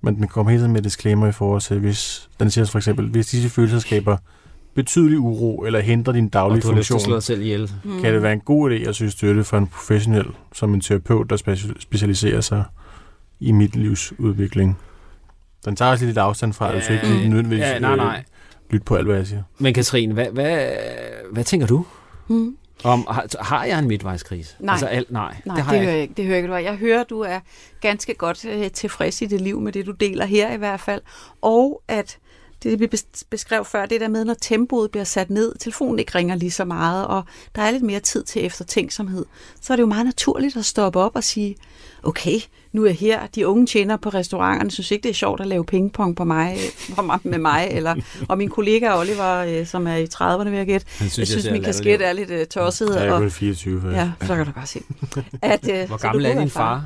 [0.00, 3.08] men den kommer hele tiden med disclaimer i forhold til, hvis, den siger for eksempel,
[3.08, 4.16] hvis disse følelser skaber
[4.74, 7.38] betydelig uro eller hindrer din Og daglige du har lyst til funktion, at slå dig
[7.38, 7.72] selv ihjel.
[7.84, 8.00] Mm.
[8.00, 11.30] kan det være en god idé at søge støtte fra en professionel, som en terapeut,
[11.30, 12.64] der speci- specialiserer sig
[13.44, 14.78] i mit livs udvikling.
[15.64, 18.16] Den tager også lidt afstand fra det, så ikke nødvendigvis Ja, nej, nej.
[18.18, 18.22] øh,
[18.70, 19.42] lytte på alt, hvad jeg siger.
[19.58, 20.68] Men Katrine, hvad, hvad,
[21.32, 21.86] hvad tænker du?
[22.28, 22.56] Mm.
[22.84, 24.56] Om, har, har jeg en midtvejskrise?
[24.60, 24.72] Nej.
[24.72, 26.14] Altså, al, nej, Nej, det har det jeg hører ikke.
[26.16, 26.70] Det hører jeg ikke.
[26.70, 27.40] Jeg hører, at du er
[27.80, 31.00] ganske godt øh, tilfreds i dit liv med det, du deler her i hvert fald.
[31.42, 32.18] Og at
[32.64, 36.14] det, vi bes- beskrev før, det der med, når tempoet bliver sat ned, telefonen ikke
[36.14, 37.22] ringer lige så meget, og
[37.56, 39.24] der er lidt mere tid til eftertænksomhed,
[39.60, 41.56] så er det jo meget naturligt at stoppe op og sige,
[42.02, 42.38] okay,
[42.72, 45.46] nu er jeg her, de unge tjener på restauranterne, synes ikke, det er sjovt at
[45.46, 46.56] lave pingpong på mig,
[47.22, 47.94] med mig, eller,
[48.28, 51.28] og min kollega Oliver, øh, som er i 30'erne, vil jeg gætte, Han jeg synes,
[51.44, 53.80] ser min kasket er lidt øh, tosset, Jeg er og, kun 24.
[53.80, 53.96] faktisk.
[53.98, 54.80] ja, så kan du bare se.
[55.42, 56.84] At, øh, Hvor gammel er din far?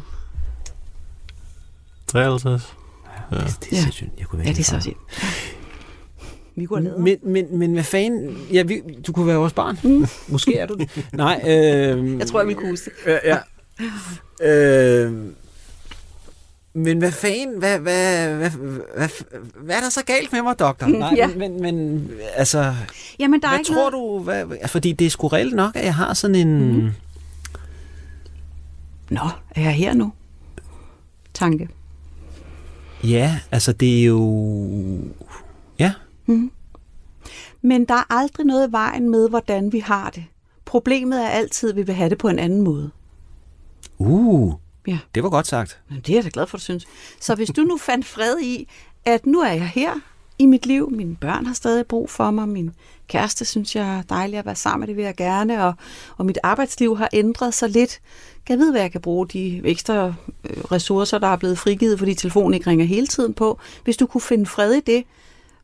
[2.06, 2.74] 53.
[3.32, 3.36] Ja.
[3.36, 3.82] Det, det er Ja.
[3.82, 4.10] sindssygt.
[4.18, 5.57] Jeg kunne være Ja, det er så far.
[6.66, 7.00] Lavet.
[7.00, 8.38] Men, men, men hvad fanden?
[8.52, 9.78] Ja, vi, du kunne være vores barn.
[9.82, 10.06] Mm.
[10.28, 11.08] Måske er du det.
[11.12, 11.40] Nej.
[11.46, 13.18] Øh, Jeg tror, jeg ville kunne huske det.
[13.24, 13.36] Ja.
[14.40, 15.04] ja.
[15.06, 15.12] Øh,
[16.74, 17.58] men hvad fanden?
[17.58, 18.50] Hvad, hvad, hvad,
[18.96, 19.08] hvad,
[19.56, 20.86] hvad er der så galt med mig, doktor?
[20.86, 21.26] Nej, Ja.
[21.36, 22.74] men, men, altså,
[23.18, 24.18] Jamen, der er hvad ikke tror noget...
[24.18, 24.46] du?
[24.48, 26.72] Hvad, fordi det er sgu reelt nok, at jeg har sådan en...
[26.76, 26.90] Mhm.
[29.10, 29.20] Nå,
[29.54, 30.12] er jeg her nu?
[31.34, 31.68] Tanke.
[33.04, 34.18] Ja, altså det er jo...
[37.62, 40.24] Men der er aldrig noget i vejen med, hvordan vi har det.
[40.64, 42.90] Problemet er altid, at vi vil have det på en anden måde.
[43.98, 44.54] Uh,
[44.86, 44.98] Ja.
[45.14, 45.80] det var godt sagt.
[45.88, 46.86] Men det er jeg da glad for, du synes.
[47.20, 48.68] Så hvis du nu fandt fred i,
[49.04, 49.92] at nu er jeg her
[50.38, 52.70] i mit liv, mine børn har stadig brug for mig, min
[53.08, 55.74] kæreste synes jeg er dejlig at være sammen med, det vil jeg gerne, og,
[56.16, 58.00] og mit arbejdsliv har ændret sig lidt.
[58.46, 61.98] Kan jeg vide, hvad jeg kan bruge de ekstra øh, ressourcer, der er blevet frigivet,
[61.98, 63.58] fordi telefonen ikke ringer hele tiden på.
[63.84, 65.04] Hvis du kunne finde fred i det,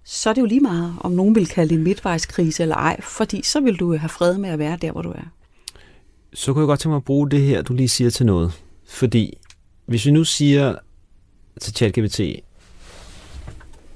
[0.05, 3.01] så er det jo lige meget, om nogen vil kalde det en midtvejskrise eller ej,
[3.01, 5.33] fordi så vil du have fred med at være der, hvor du er.
[6.35, 8.53] Så kunne jeg godt tænke mig at bruge det her, du lige siger til noget.
[8.89, 9.39] Fordi
[9.87, 10.75] hvis vi nu siger
[11.61, 12.21] til ChatGPT,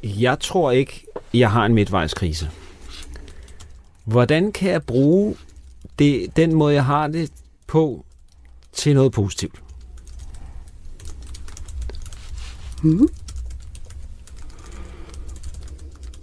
[0.02, 2.50] jeg tror ikke, jeg har en midtvejskrise.
[4.04, 5.36] Hvordan kan jeg bruge
[5.98, 7.32] det, den måde, jeg har det
[7.66, 8.04] på,
[8.72, 9.62] til noget positivt?
[12.82, 13.08] Mm.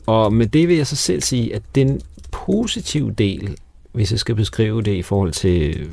[0.05, 2.01] Og med det vil jeg så selv sige, at den
[2.31, 3.57] positive del,
[3.91, 5.89] hvis jeg skal beskrive det i forhold til,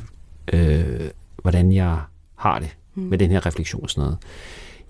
[0.53, 1.01] øh,
[1.43, 1.99] hvordan jeg
[2.37, 3.03] har det Mm.
[3.03, 4.19] med den her refleksion og sådan noget.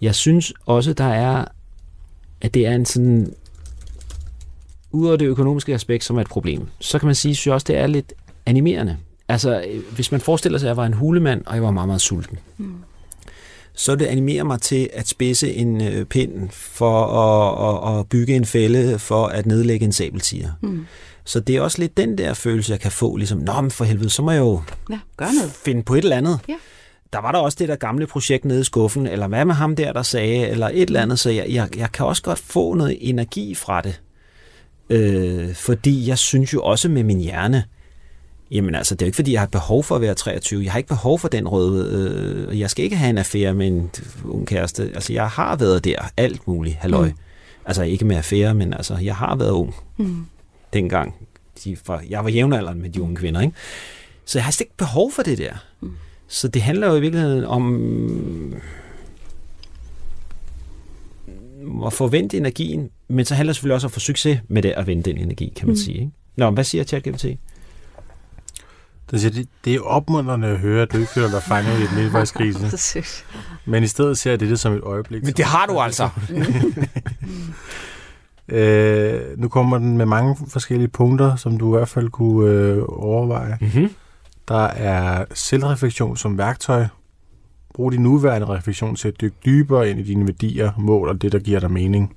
[0.01, 1.45] Jeg synes også, der er,
[2.41, 3.35] at det er en sådan,
[4.91, 7.65] udover det økonomiske aspekt, som er et problem, så kan man sige, synes jeg også,
[7.65, 8.13] det er lidt
[8.47, 8.97] animerende.
[9.29, 11.87] Altså, øh, hvis man forestiller sig, at jeg var en hulemand, og jeg var meget,
[11.89, 12.75] meget sulten, Mm.
[13.75, 18.37] Så det animerer mig til at spidse en øh, pind for at, at, at bygge
[18.37, 20.51] en fælde for at nedlægge en sabeltiger.
[20.61, 20.87] Mm.
[21.25, 23.85] Så det er også lidt den der følelse, jeg kan få, ligesom, nå, men for
[23.85, 24.61] helvede, så må jeg jo
[24.91, 25.53] Ja, gør noget.
[25.65, 26.39] finde på et eller andet.
[26.49, 26.55] Ja.
[27.13, 29.77] Der var der også det der gamle projekt nede i skuffen, eller hvad med ham
[29.77, 32.75] der, der sagde, eller et eller andet, så jeg, jeg, jeg kan også godt få
[32.75, 34.01] noget energi fra det.
[34.91, 37.65] Øh, fordi jeg synes jo også med min hjerne,
[38.53, 40.65] jamen altså, det er jo ikke fordi, jeg har behov for at være 23.
[40.65, 43.67] Jeg har ikke behov for den røde, øh, jeg skal ikke have en affære med
[43.67, 43.91] en
[44.25, 44.91] ung kæreste.
[44.95, 47.07] Altså, jeg har været der, alt muligt, halløj.
[47.07, 47.13] Mm.
[47.13, 47.19] Mm.
[47.67, 50.27] Altså, ikke med affære, men altså, jeg har været ung Mm.
[50.73, 51.15] dengang.
[51.65, 53.55] De, for, jeg var jævnaldrende med de unge kvinder, ikke?
[54.25, 55.53] Så jeg har slet ikke behov for det der.
[55.81, 55.93] Mm.
[56.29, 58.55] Så det handler jo i virkeligheden om
[61.87, 64.71] at forvente energien, men så handler det selvfølgelig også om at få succes med det
[64.71, 65.77] at vende den energi, kan man Mm.
[65.77, 65.97] sige.
[65.99, 66.11] Ikke?
[66.37, 67.25] Nå, hvad siger ChatGPT?
[69.13, 71.83] Det, siger, det, det er opmuntrende at høre, at du ikke føler dig fanget i
[71.83, 73.25] et midtvejskrise.
[73.71, 75.25] Men i stedet ser jeg det som et øjeblik.
[75.25, 76.09] Men det har du altså.
[78.49, 82.83] Øh, nu kommer den med mange forskellige punkter, som du i hvert fald kunne øh,
[82.89, 83.59] overveje.
[83.61, 83.91] Mm-hmm.
[84.49, 86.87] Der er selvreflektion som værktøj.
[87.75, 91.33] Brug din nuværende refleksion til at dykke dybere ind i dine værdier, mål og det,
[91.33, 92.17] der giver dig mening.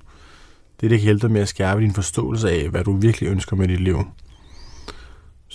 [0.80, 3.56] Det, det kan hjælpe dig med at skærpe din forståelse af, hvad du virkelig ønsker
[3.56, 4.04] med dit liv.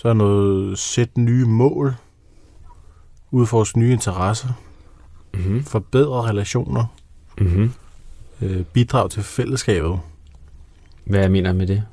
[0.01, 1.95] Så er noget sæt nye mål.
[3.31, 4.47] Udforsk nye interesser.
[5.33, 5.63] Mm-hmm.
[5.63, 6.85] Forbedre relationer.
[7.37, 7.71] Mm-hmm.
[8.41, 9.99] Øh, bidrag til fællesskabet.
[11.05, 11.83] Hvad jeg mener med det?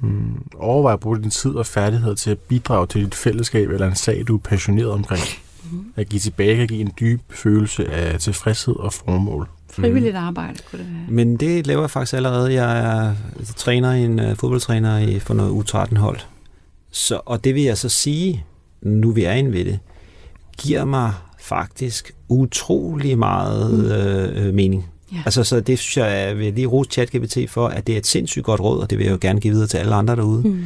[0.00, 3.86] Mm, overvej at bruge din tid og færdighed til at bidrage til dit fællesskab eller
[3.86, 5.22] en sag, du er passioneret omkring.
[5.64, 5.92] Mhm.
[5.96, 9.48] At give tilbage kan give en dyb følelse af tilfredshed og formål.
[9.70, 11.06] Frivilligt arbejde kunne det være.
[11.08, 12.52] Men det laver jeg faktisk allerede.
[12.54, 13.14] Jeg er
[13.56, 16.20] træner i en uh, fodboldtræner i, for noget U13-hold.
[16.96, 18.44] Så, og det vil jeg så sige,
[18.82, 19.78] nu vi er inde ved det,
[20.58, 23.84] giver mig faktisk utrolig meget Mm.
[23.86, 24.86] øh, mening.
[25.12, 25.18] Ja.
[25.24, 28.06] Altså, så det synes jeg, jeg vil lige rose ChatGPT for, at det er et
[28.06, 30.42] sindssygt godt råd, og det vil jeg jo gerne give videre til alle andre derude.
[30.48, 30.64] Mm.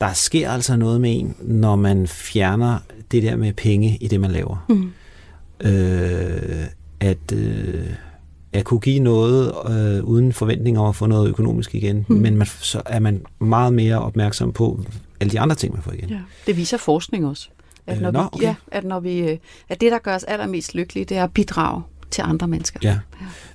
[0.00, 2.78] Der sker altså noget med en, når man fjerner
[3.10, 4.64] det der med penge i det, man laver.
[4.68, 4.90] Mm.
[5.60, 6.66] Øh,
[7.00, 7.86] at, øh,
[8.52, 12.16] at kunne give noget øh, uden forventning om at få noget økonomisk igen, Mm.
[12.16, 14.80] men man, så er man meget mere opmærksom på
[15.20, 16.08] alle de andre ting, man får igen.
[16.08, 16.20] Ja.
[16.46, 17.48] Det viser forskning også.
[17.86, 18.42] At Øh, når, nå, vi, okay.
[18.42, 19.38] ja, at når vi, øh,
[19.68, 22.80] at det, der gør os allermest lykkelige, det er at bidrage til andre mennesker.
[22.82, 22.98] Ja.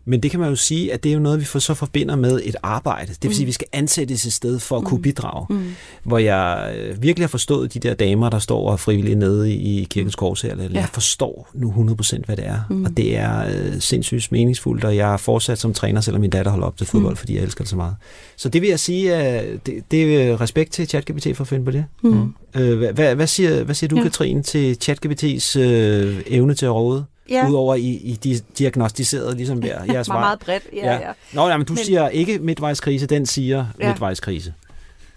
[0.06, 2.16] Men det kan man jo sige, at det er jo noget, vi for, så forbinder
[2.16, 3.08] med et arbejde.
[3.14, 3.46] Det vil sige, Mm.
[3.46, 4.86] at vi skal ansættes et sted for at Mm.
[4.88, 5.46] kunne bidrage.
[5.50, 5.64] Mm.
[6.04, 9.54] Hvor jeg øh, virkelig har forstået de der damer, der står og er frivillige nede
[9.54, 10.56] i kirkens korshær.
[10.56, 10.64] Ja.
[10.64, 10.70] Ja.
[10.74, 12.60] Jeg forstår nu 100% hvad det er.
[12.70, 12.76] Mm.
[12.76, 12.86] Mm.
[12.86, 16.52] Og det er øh, sindssygt meningsfuldt, og jeg er fortsat som træner, selvom min datter
[16.52, 17.14] holder op til fodbold, Mm.
[17.14, 17.18] mm.
[17.18, 17.96] fordi jeg elsker det så meget.
[18.38, 21.66] Så det vil jeg sige, øh, det, det er respekt til ChatGPT for at finde
[21.66, 21.86] på det.
[22.04, 22.34] Mm.
[22.56, 24.04] Øh, hvad, hvad, siger, hvad siger du, ja.
[24.04, 27.06] Katrine, til ChatGPT's øh, evne til at råde?
[27.30, 30.20] Ja, Udover I, I di- diagnostiseret ligesom hver jeres meget, svar.
[30.20, 30.64] meget bredt.
[30.74, 30.94] Ja, Ja.
[31.08, 31.12] ja.
[31.34, 33.88] Nå, ja, men du Men- siger ikke midtvejskrise, den siger Ja.
[33.88, 34.54] midtvejskrise.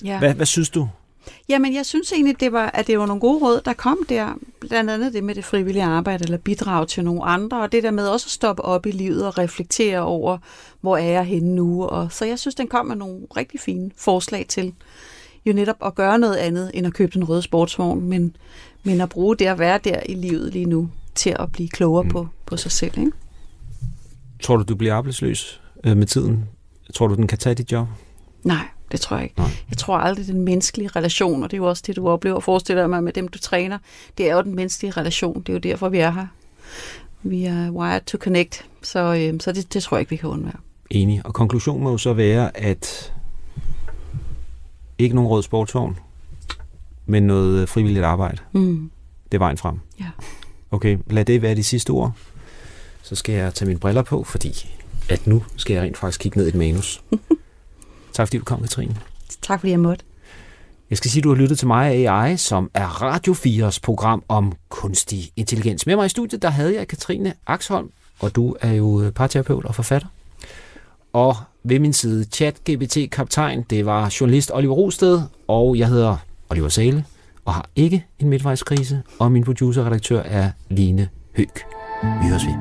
[0.05, 0.19] ja.
[0.19, 0.89] Hvad, hvad synes du?
[1.49, 4.29] Jamen, jeg synes egentlig, det var, at det var nogle gode råd, der kom der.
[4.61, 7.91] Blandt andet det med det frivillige arbejde, eller bidrag til nogle andre, og det der
[7.91, 10.39] med også at stoppe op i livet og reflektere over,
[10.81, 11.85] hvor er jeg henne nu.
[11.85, 14.73] Og, så jeg synes, den kom med nogle rigtig fine forslag til
[15.47, 18.37] jo netop at gøre noget andet, end at købe den røde sportsvogn, men,
[18.83, 22.03] men at bruge det at være der i livet lige nu, til at blive klogere
[22.03, 22.11] mm.
[22.11, 22.99] På, på sig selv.
[22.99, 23.13] Ikke?
[24.43, 26.45] Tror du, du bliver arbejdsløs øh, med tiden?
[26.95, 27.89] Tror du, den kan tage dit job?
[28.43, 29.39] Nej, det tror jeg ikke.
[29.39, 29.51] Nej.
[29.71, 32.87] Jeg tror aldrig, den menneskelige relation, og det er jo også det, du oplever, forestiller
[32.87, 33.79] mig med dem, du træner,
[34.19, 35.41] det er jo den menneskelige relation.
[35.43, 36.27] Det er jo derfor, vi er her.
[37.23, 40.29] Vi er wired to connect, så, øh, så det, det tror jeg ikke, vi kan
[40.29, 40.57] undvære.
[40.91, 41.27] Enig.
[41.27, 43.13] Og konklusionen må jo så være, at
[44.99, 45.99] ikke nogen rød sportsvogn,
[47.07, 48.39] men noget øh, frivilligt arbejde.
[48.53, 48.91] Mm.
[49.25, 49.81] Det er vejen frem.
[50.01, 50.07] Ja.
[50.75, 52.13] Okay, lad det være de sidste ord.
[53.03, 54.71] Så skal jeg tage mine briller på, fordi
[55.09, 57.03] at nu skal jeg rent faktisk kigge ned i et manus.
[58.13, 58.97] Tak fordi du kom, Katrine.
[59.43, 60.05] Tak fordi jeg måtte.
[60.91, 64.23] Jeg skal sige, at du har lyttet til mig AI, som er Radio 4's program
[64.29, 65.87] om kunstig intelligens.
[65.87, 69.75] Med mig i studiet, der havde jeg Katrine Axholm, og du er jo parterapeut og
[69.75, 70.09] forfatter.
[71.13, 76.17] Og ved min side, chat-GPT-kaptajn, det var journalist Oliver Rosted, og jeg hedder
[76.51, 77.05] Oliver Sale,
[77.45, 81.49] og har ikke en midtvejskrise, og min producer-redaktør er Line Høg.
[82.03, 82.55] Vi høres ved.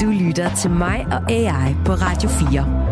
[0.00, 2.88] Du lytter til mig og AI på Radio 4.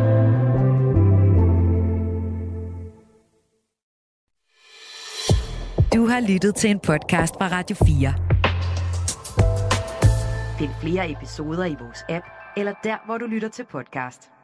[5.95, 8.15] Du har lyttet til en podcast fra Radio 4.
[10.59, 12.25] Find flere episoder i vores app,
[12.57, 14.36] eller der, hvor du lytter til podcast.